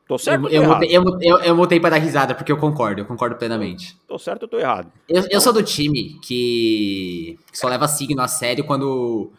[0.06, 3.00] Tô certo eu, eu, mutei, eu, eu, eu mutei para dar risada, porque eu concordo,
[3.00, 3.96] eu concordo plenamente.
[4.06, 4.92] Tô certo ou tô errado?
[5.08, 9.32] Eu, eu sou do time que, só leva signo a sério quando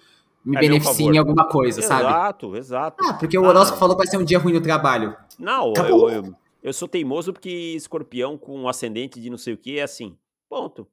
[0.44, 2.10] me é beneficia em alguma coisa, exato, sabe?
[2.10, 3.06] Exato, exato.
[3.06, 3.80] Ah, porque o horóscopo ah.
[3.80, 5.16] falou que vai ser um dia ruim no trabalho.
[5.38, 9.78] Não, eu, eu, eu, sou teimoso porque escorpião com ascendente de não sei o que
[9.78, 10.18] é assim.
[10.50, 10.88] Ponto.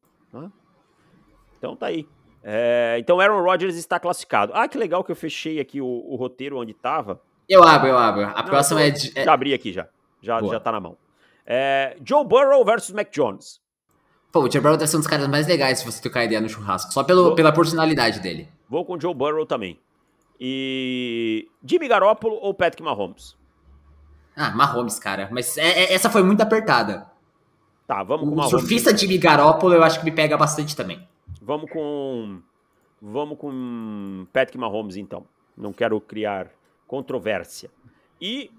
[1.57, 2.07] Então tá aí.
[2.43, 4.53] É, então Aaron Rodgers está classificado.
[4.55, 7.21] Ah, que legal que eu fechei aqui o, o roteiro onde tava.
[7.49, 8.23] Eu abro, eu abro.
[8.25, 9.25] A não, próxima é, de, é.
[9.25, 9.87] Já abri aqui já.
[10.23, 10.97] Já, já tá na mão.
[11.45, 13.61] É, Joe Burrow versus Mac Jones.
[14.33, 16.41] Pô, o Joe Burrow deve ser um dos caras mais legais se você trocar ideia
[16.41, 16.93] no churrasco.
[16.93, 17.35] Só pelo, Vou...
[17.35, 18.49] pela personalidade dele.
[18.69, 19.79] Vou com o Joe Burrow também.
[20.39, 21.49] E.
[21.65, 23.37] Jimmy Garoppolo ou Patrick Mahomes?
[24.37, 25.29] Ah, Mahomes, cara.
[25.31, 27.11] Mas é, é, essa foi muito apertada.
[27.87, 28.55] Tá, vamos o com Mahomes.
[28.55, 31.07] O surfista Jimmy Garoppolo eu acho que me pega bastante também.
[31.41, 32.41] Vamos com.
[33.01, 35.27] Vamos com Patrick Mahomes, então.
[35.57, 36.51] Não quero criar
[36.87, 37.71] controvérsia.
[38.21, 38.51] E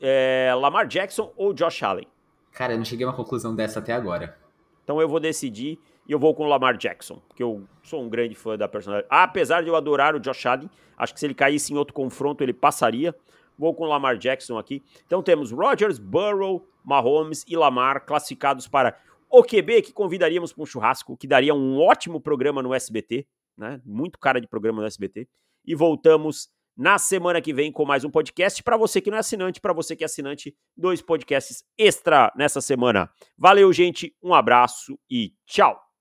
[0.00, 2.06] é, Lamar Jackson ou Josh Allen?
[2.52, 4.38] Cara, eu não cheguei a uma conclusão dessa até agora.
[4.82, 8.08] Então eu vou decidir e eu vou com o Lamar Jackson, porque eu sou um
[8.08, 9.08] grande fã da personalidade.
[9.10, 12.42] Apesar de eu adorar o Josh Allen, acho que se ele caísse em outro confronto
[12.42, 13.14] ele passaria.
[13.58, 14.82] Vou com o Lamar Jackson aqui.
[15.06, 18.96] Então temos Rodgers, Burrow, Mahomes e Lamar classificados para
[19.38, 23.26] o QB que convidaríamos para um churrasco, que daria um ótimo programa no SBT,
[23.56, 23.80] né?
[23.84, 25.28] Muito cara de programa no SBT.
[25.64, 28.62] E voltamos na semana que vem com mais um podcast.
[28.62, 32.60] Para você que não é assinante, para você que é assinante, dois podcasts extra nessa
[32.60, 33.10] semana.
[33.36, 35.93] Valeu, gente, um abraço e tchau!